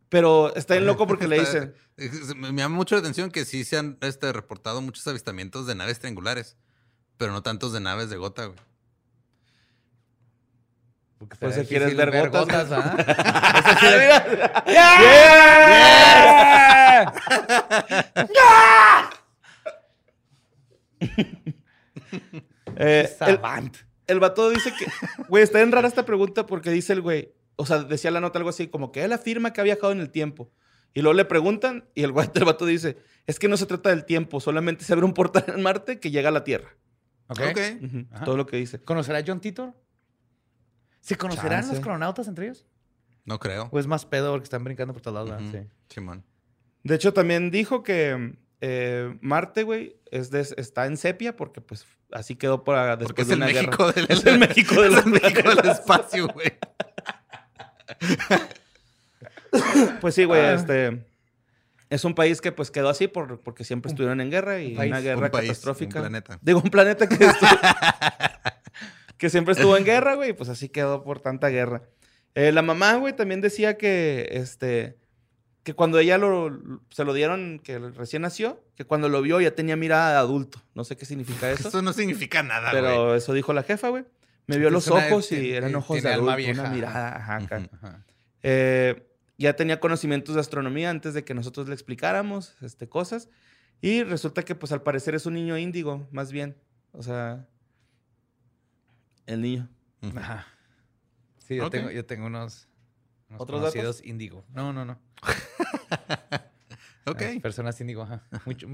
[0.09, 1.41] pero está bien loco porque le
[2.35, 5.75] Me me llama mucho la atención que sí se han este, reportado muchos avistamientos de
[5.75, 6.57] naves triangulares,
[7.17, 8.57] pero no tantos de naves de gota, güey.
[11.27, 12.95] Porque Pues, si quieres difícil ver gotas, ¿ah?
[22.75, 23.75] Eh, el, Savant.
[24.07, 24.85] el vato dice que,
[25.27, 28.39] güey, está bien rara esta pregunta porque dice el güey, o sea, decía la nota
[28.39, 30.51] algo así, como que él afirma que ha viajado en el tiempo.
[30.95, 32.97] Y luego le preguntan y el, güey, el vato dice,
[33.27, 36.09] es que no se trata del tiempo, solamente se abre un portal en Marte que
[36.09, 36.69] llega a la Tierra.
[37.27, 37.41] Ok.
[37.51, 37.59] Ok.
[37.83, 38.25] Ujú, Ajá.
[38.25, 38.81] Todo lo que dice.
[38.81, 39.73] ¿Conocerá a John Titor?
[41.03, 41.75] ¿Se conocerán Chance.
[41.75, 42.65] los cronautas entre ellos?
[43.25, 43.67] No creo.
[43.71, 45.43] ¿O es más pedo porque están brincando por todos lados?
[45.51, 45.67] ¿verdad?
[45.87, 45.93] Sí.
[45.95, 46.23] Simón.
[46.83, 51.85] De hecho, también dijo que eh, Marte, güey, es de- está en sepia porque pues
[52.13, 53.91] así quedó para después Porque es de el una México guerra.
[53.93, 56.53] del, Es el México de es los el México del espacio, güey.
[60.01, 60.53] Pues sí, güey, Ah.
[60.53, 61.05] este...
[61.89, 64.77] Es un país que pues quedó así por, porque siempre estuvieron en guerra y un
[64.77, 64.91] país.
[64.91, 65.99] una guerra Un país, catastrófica.
[65.99, 66.39] un planeta.
[66.41, 67.17] Digo, un planeta que,
[69.17, 71.83] que siempre estuvo en guerra, güey, y pues así quedó por tanta guerra.
[72.35, 74.97] Eh, la mamá, güey, también decía que, este,
[75.63, 79.55] que cuando ella lo, se lo dieron, que recién nació, que cuando lo vio ya
[79.55, 80.61] tenía mirada de adulto.
[80.73, 82.81] No sé qué significa eso, Eso no significa nada, güey.
[82.83, 84.03] pero eso dijo la jefa, güey.
[84.47, 86.61] Me vio los es una- ojos y eran ojos de tiene alma adulto, vieja.
[86.63, 87.57] una mirada, ajá, acá.
[87.59, 87.69] Ujú.
[87.85, 88.05] Ajá.
[88.41, 89.07] Eh,
[89.37, 93.29] ya tenía conocimientos de astronomía antes de que nosotros le explicáramos este, cosas.
[93.81, 96.55] Y resulta que, pues, al parecer es un niño índigo, más bien.
[96.91, 97.47] O sea,
[99.25, 99.69] el niño.
[100.15, 100.47] Ajá.
[101.39, 102.67] Sí, yo, tengo, yo tengo unos,
[103.29, 104.45] unos ¿Otros conocidos índigo.
[104.53, 104.99] No, no, no.
[107.05, 107.21] Ok.
[107.21, 108.23] Ah, Personas índigo, ajá.
[108.45, 108.67] Mucho-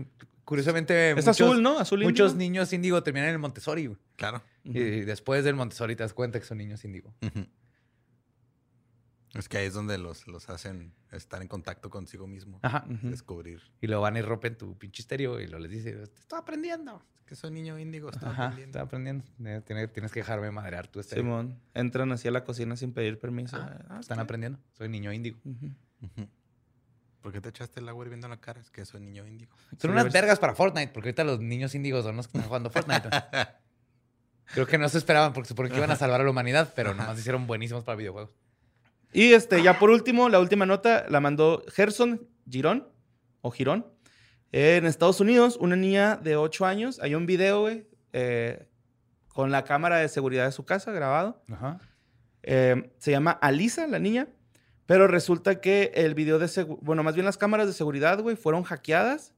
[0.46, 1.80] curiosamente, Es muchos, azul, ¿no?
[1.80, 2.38] Azul muchos índigo.
[2.52, 3.88] niños índigo terminan en el Montessori.
[3.88, 3.98] güey.
[4.18, 4.44] Claro.
[4.64, 4.72] Y
[5.02, 7.12] después del Montessori te das cuenta que son niños índigo.
[7.24, 7.48] Ujú.
[9.36, 12.60] Es que ahí es donde los, los hacen estar en contacto consigo mismo.
[12.64, 12.84] Ajá.
[12.88, 17.04] Descubrir Y luego van y rompen tu pinche estéreo y lo les dice, estoy aprendiendo.
[17.26, 18.10] que soy niño índigo.
[18.10, 18.70] Estoy Ajá, aprendiendo.
[18.80, 19.26] estoy aprendiendo.
[19.46, 21.24] Eh, tiene- Tienes que dejarme madrear tu estéreo.
[21.24, 23.56] Simón, entran así a la cocina sin pedir permiso.
[23.58, 24.58] Ah, Ah, están aprendiendo.
[24.74, 25.38] Soy niño índigo.
[25.46, 26.28] Ujú.
[27.22, 28.62] ¿Por qué te echaste el agua hirviendo en la cara?
[28.62, 29.54] Es que soy niño índigo.
[29.78, 32.70] Son unas vergas para Fortnite, porque ahorita los niños índigos son los que están jugando
[32.72, 33.10] Fortnite.
[34.46, 36.96] Creo que no se esperaban porque suponen que iban a salvar a la humanidad, pero
[36.96, 38.32] nomás hicieron buenísimos para videojuegos.
[39.12, 42.88] Y este, ya por último, la última nota la mandó Gerson Girón,
[43.42, 43.86] o Girón.
[44.52, 48.68] En Estados Unidos, una niña de 8 años, hay un video, güey, eh,
[49.28, 51.44] con la cámara de seguridad de su casa grabado.
[51.52, 51.80] Ajá.
[52.44, 54.28] Eh, se llama Alisa, la niña.
[54.86, 58.64] Pero resulta que el video de bueno, más bien las cámaras de seguridad, güey, fueron
[58.64, 59.36] hackeadas.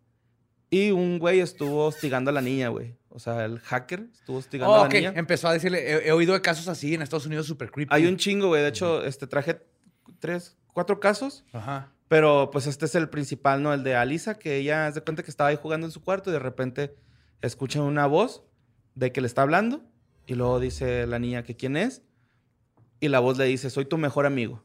[0.71, 2.95] Y un güey estuvo hostigando a la niña, güey.
[3.09, 4.93] O sea, el hacker estuvo hostigando Oh, a la ok.
[4.93, 5.13] niña.
[5.15, 7.93] Empezó a decirle, he, he oído de casos así en Estados Unidos súper creepy.
[7.93, 8.61] Hay un chingo, güey.
[8.63, 9.61] De hecho, este, traje
[10.19, 11.43] tres, cuatro casos.
[11.51, 11.91] Ajá.
[12.07, 13.73] Pero pues este es el principal, ¿no?
[13.73, 16.33] El de Alisa, que ella se cuenta que estaba ahí jugando en su cuarto y
[16.33, 16.95] de repente
[17.41, 18.43] escucha una voz
[18.95, 19.83] de que le está hablando.
[20.25, 22.01] Y luego dice la niña que quién es.
[23.01, 24.63] Y la voz le dice, soy tu mejor amigo.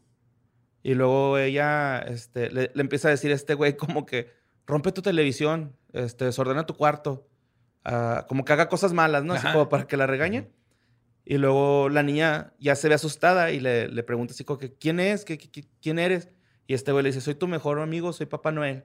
[0.85, 4.31] Y luego ella este, le, le empieza a decir a este güey como que
[4.67, 7.27] rompe tu televisión, este, desordena tu cuarto.
[7.85, 9.35] ah, como que haga cosas malas, ¿no?
[9.35, 9.53] Así Ajá.
[9.55, 10.51] como para que la regañe.
[11.25, 14.73] Y luego la niña ya se ve asustada y le, le pregunta así como que,
[14.75, 15.25] ¿quién es?
[15.25, 16.29] ¿Qué, qué- qué- quién eres?
[16.67, 18.85] Y este güey le dice, soy tu mejor amigo, soy Papá Noel.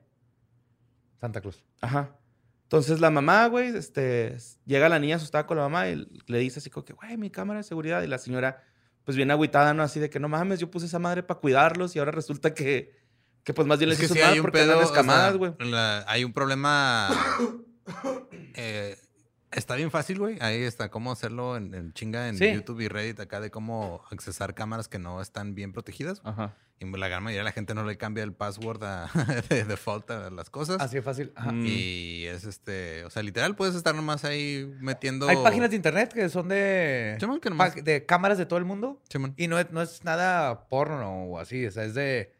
[1.20, 1.64] Santa Cruz.
[1.82, 2.16] Ajá.
[2.64, 6.60] Entonces la mamá, güey, este, llega la niña asustada con la mamá y le dice
[6.60, 8.02] así como que, güey, mi cámara de seguridad.
[8.02, 8.64] Y la señora,
[9.04, 9.84] pues bien agüitada, ¿no?
[9.84, 12.96] Así de que no mames, yo puse esa madre para cuidarlos y ahora resulta que,
[13.44, 14.84] que pues más bien les Es que hizo sí mal hay un porque pedo, sea,
[14.86, 15.54] escamadas, güey.
[16.08, 17.10] hay un problema.
[18.56, 18.98] eh,
[19.52, 20.38] está bien fácil, güey.
[20.42, 22.52] Ahí está cómo hacerlo en, en chinga en Sí.
[22.54, 26.22] YouTube y Reddit acá de cómo accesar cámaras que no están bien protegidas.
[26.24, 26.56] Ajá.
[26.80, 29.08] Y la gran mayoría de la gente no le cambia el password a-
[29.50, 30.78] de default a las cosas.
[30.82, 31.32] Así de fácil.
[31.36, 31.52] Ajá.
[31.54, 35.28] Y es este, o sea, literal puedes estar nomás ahí metiendo.
[35.28, 38.66] Hay páginas de internet que son de, Simón, que nomás- de cámaras de todo el
[38.66, 39.36] mundo Simón.
[39.38, 41.66] y no es, no es nada porno o así.
[41.68, 42.34] O sea, es de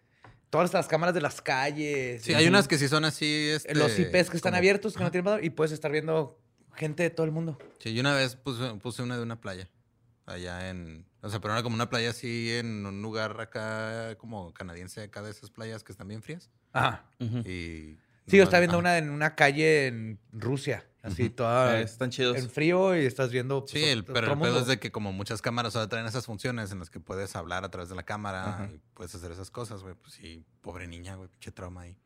[0.52, 2.22] todas las cámaras de las calles.
[2.22, 3.50] Sí, y hay unas que sí son así.
[3.50, 6.40] Este, Los IPs que están abiertos, que no tienen valor, y puedes estar viendo
[6.76, 7.58] gente de todo el mundo.
[7.80, 9.68] Sí, yo una vez puse, puse una de una playa.
[10.28, 11.06] Allá en.
[11.22, 15.22] O sea, pero era como una playa así en un lugar acá como canadiense, acá
[15.22, 16.52] de esas playas que están bien frías.
[16.74, 17.06] Ajá.
[17.20, 17.98] Y.
[18.28, 22.10] Sí, yo estaba viendo ah, una en una calle en Rusia, así toda Eh, están
[22.10, 22.38] chidos.
[22.38, 23.62] en frío y estás viendo.
[23.62, 24.46] pues, Sí, el, pero el mundo.
[24.46, 27.36] pedo es de que como muchas cámaras ahora traen esas funciones en las que puedes
[27.36, 28.70] hablar a través de la cámara Ajá.
[28.74, 29.96] y puedes hacer esas cosas, güey.
[29.96, 31.98] Pues sí, pobre niña, güey, pinche trauma ahí.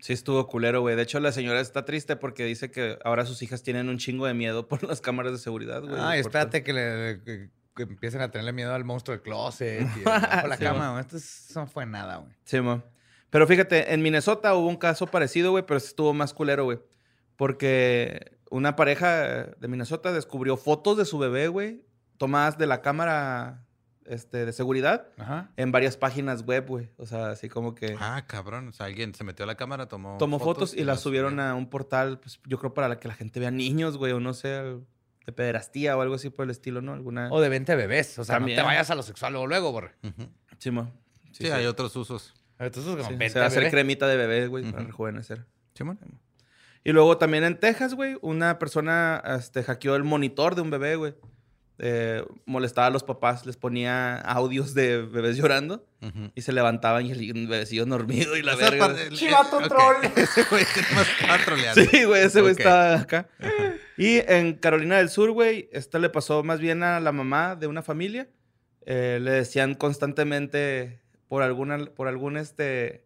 [0.00, 0.96] Sí, estuvo culero, güey.
[0.96, 4.26] De hecho, la señora está triste porque dice que ahora sus hijas tienen un chingo
[4.26, 6.00] de miedo por las cámaras de seguridad, güey.
[6.00, 10.00] Ay, espérate que, le, que, que empiecen a tenerle miedo al monstruo del closet y
[10.04, 10.90] la Sí, cama.
[10.92, 11.02] güey.
[11.02, 12.32] Esto es- eso no fue nada, güey.
[12.44, 12.82] Sí, mo.
[13.28, 16.80] Pero fíjate, en Minnesota hubo un caso parecido, güey, pero estuvo más culero, güey.
[17.40, 21.82] Porque una pareja de Minnesota descubrió fotos de su bebé, güey,
[22.18, 23.64] tomadas de la cámara
[24.04, 25.50] este, de seguridad Ajá.
[25.56, 26.90] en varias páginas web, güey.
[26.98, 28.68] O sea, así como que Ah, cabrón.
[28.68, 30.18] O sea, alguien se metió a la cámara, tomó.
[30.18, 31.44] tomó fotos, y, las subieron subió.
[31.44, 34.20] a un portal, pues yo creo para la que la gente vea niños, güey, o
[34.20, 36.92] no sé, de pederastía o algo así por el estilo, ¿no?
[36.92, 37.30] Alguna...
[37.32, 38.18] O de venta de bebés.
[38.18, 38.58] O sea, También.
[38.58, 39.92] no te vayas a lo sexual luego, luego, borre.
[40.02, 40.28] Ujú.
[40.58, 40.92] Sí, mo.
[41.32, 42.34] Sí, hay otros usos.
[42.58, 43.70] Entonces, como Sí, venta se va a hacer bebé.
[43.70, 45.46] cremita de bebé, güey, para rejuvenecer.
[45.72, 45.98] Simón.
[46.84, 50.96] Y luego también en Texas, güey, una persona este, hackeó el monitor de un bebé,
[50.96, 51.14] güey.
[51.82, 55.86] Eh, molestaba a los papás, les ponía audios de bebés llorando
[56.34, 58.86] y se levantaban y el bebecillo dormido y la Esa verga.
[59.02, 59.96] el- Chivato troll.
[60.16, 61.82] Ese güey estaba troleando.
[61.82, 62.58] Sí, güey, ese güey Ok.
[62.60, 63.28] estaba acá.
[63.96, 67.66] Y en Carolina del Sur, güey, esto le pasó más bien a la mamá de
[67.66, 68.28] una familia.
[68.84, 73.04] Eh, le decían constantemente por alguna, por algún este...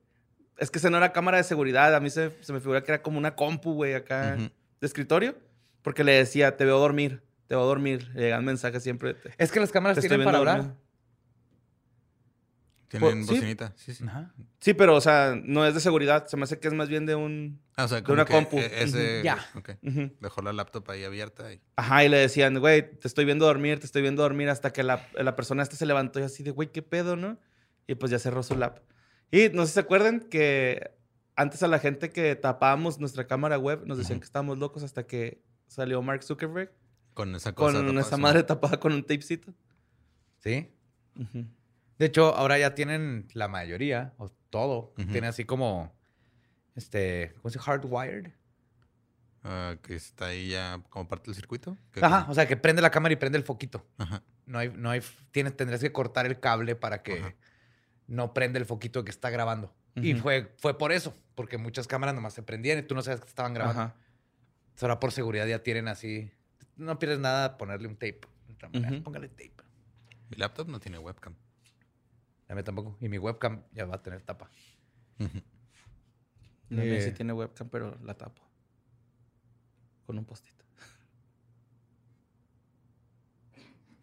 [0.58, 2.92] Es que ese no era cámara de seguridad, a mí se, se me figura que
[2.92, 4.50] era como una compu, güey, acá de
[4.80, 5.36] escritorio,
[5.82, 8.10] porque le decía, te veo dormir, te veo dormir.
[8.14, 9.14] Le llegan mensajes siempre.
[9.14, 10.74] Te, Es que las cámaras tienen para hablar.
[12.88, 13.34] Tienen Sí.
[13.34, 13.72] bocinita.
[13.76, 14.04] Sí, sí.
[14.06, 14.32] Ajá.
[14.60, 16.26] Sí, pero, o sea, no es de seguridad.
[16.28, 17.60] Se me hace que es más bien de un...
[17.76, 18.56] Ah, o sea, De una compu.
[18.58, 19.22] e-.
[19.24, 19.44] Ya.
[20.20, 21.60] Dejó la laptop ahí abierta y.
[21.76, 24.84] Ajá, y le decían, güey, te estoy viendo dormir, te estoy viendo dormir, hasta que
[24.84, 27.36] la, la persona esta se levantó y así de, güey, ¿qué pedo, no?
[27.88, 28.78] Y pues ya cerró su lap.
[29.30, 30.92] Y no sé si se acuerdan que
[31.36, 35.06] antes a la gente que tapábamos nuestra cámara web nos decían que estábamos locos hasta
[35.06, 36.72] que salió Mark Zuckerberg
[37.14, 37.78] Con esa cosa.
[37.78, 38.22] con tapada, esa sí.
[38.22, 39.52] madre tapada con un tapecito.
[40.38, 40.70] Sí.
[41.98, 45.92] De hecho, ahora ya tienen la mayoría, o todo, tiene así como,
[46.74, 47.70] este, ¿cómo se dice?
[47.70, 48.32] Hardwired.
[49.46, 51.76] Ah, que está ahí ya como parte del circuito.
[52.00, 53.86] Ajá, como- o sea, que prende la cámara y prende el foquito.
[53.98, 54.22] Ajá.
[54.46, 55.02] No hay, no hay,
[55.32, 57.34] tienes, tendrías que cortar el cable para que Ajá.
[58.06, 59.74] No prende el foquito que está grabando.
[59.96, 63.20] Y fue, fue por eso, porque muchas cámaras nomás se prendían y tú no sabes
[63.20, 63.82] que estaban grabando.
[63.82, 63.94] Ajá.
[64.64, 66.32] Entonces, ahora por seguridad ya tienen así.
[66.76, 68.20] No pierdes nada ponerle un tape.
[69.04, 69.52] Póngale tape.
[70.30, 71.34] Mi laptop no tiene webcam.
[72.48, 72.96] A mí tampoco.
[73.00, 74.50] Y mi webcam ya va a tener tapa.
[76.70, 77.02] Mía Eh.
[77.02, 78.42] sí tiene webcam, pero la tapo.
[80.06, 80.64] Con un postito.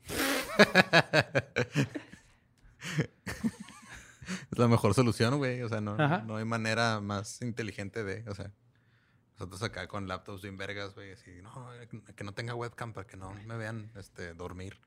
[4.51, 5.61] Es la mejor solución, güey.
[5.61, 6.23] O sea, no, Ajá.
[6.25, 8.29] no hay manera más inteligente de.
[8.29, 8.51] O sea,
[9.35, 11.13] nosotros acá con laptops bien vergas, güey.
[11.13, 11.69] Así, no,
[12.15, 14.77] que no tenga webcam para que no me vean este, dormir.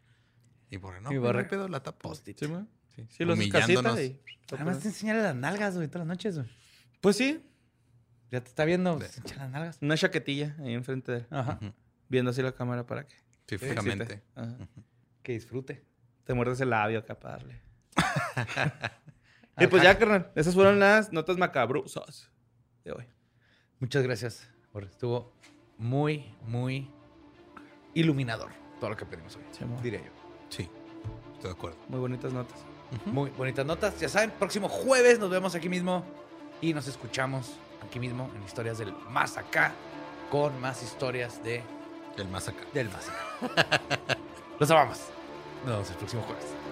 [0.71, 1.83] Y por no, Y pedo, la.
[1.83, 2.39] Post-it.
[2.39, 2.65] ¿Sí, güey?
[2.95, 4.01] Sí, Sí, los casita Humillándonos.
[4.01, 4.21] y...
[4.53, 6.49] Además te enseñan las nalgas, güey, todas las noches, güey.
[7.01, 7.45] Pues sí,
[8.31, 8.93] Ya te está viendo.
[9.01, 9.79] Enseñan las nalgas.
[9.81, 11.27] una chaquetilla ahí enfrente de él.
[11.31, 11.59] Ajá.
[12.09, 13.15] Viendo así la cámara para que...
[13.15, 14.23] Sí, te fijamente.
[14.35, 14.57] Ajá.
[15.23, 15.85] Que disfrute.
[16.25, 17.61] Te muerdes el labio acá para darle.
[19.59, 20.31] y pues ya, carnal.
[20.35, 22.31] Esas fueron las notas macabrosas
[22.85, 23.05] de hoy.
[23.79, 24.49] Muchas gracias.
[24.73, 24.91] Jorge.
[24.91, 25.33] Estuvo
[25.79, 26.91] muy, muy
[27.95, 28.51] iluminador
[28.81, 29.43] todo lo que aprendimos hoy.
[29.53, 29.65] Sí.
[29.83, 30.11] Diré yo.
[30.49, 30.69] Sí,
[31.35, 31.79] estoy de acuerdo.
[31.89, 32.65] Muy bonitas notas.
[33.07, 33.99] Muy bonitas notas.
[34.01, 36.05] Ya saben, próximo jueves nos vemos aquí mismo
[36.61, 39.73] y nos escuchamos aquí mismo en Historias del Más Acá
[40.31, 41.63] con más historias de,
[42.17, 42.65] El más acá.
[42.73, 43.81] del Más Acá.
[44.59, 45.01] Los amamos.
[45.65, 46.64] Nos vemos el próximo jueves.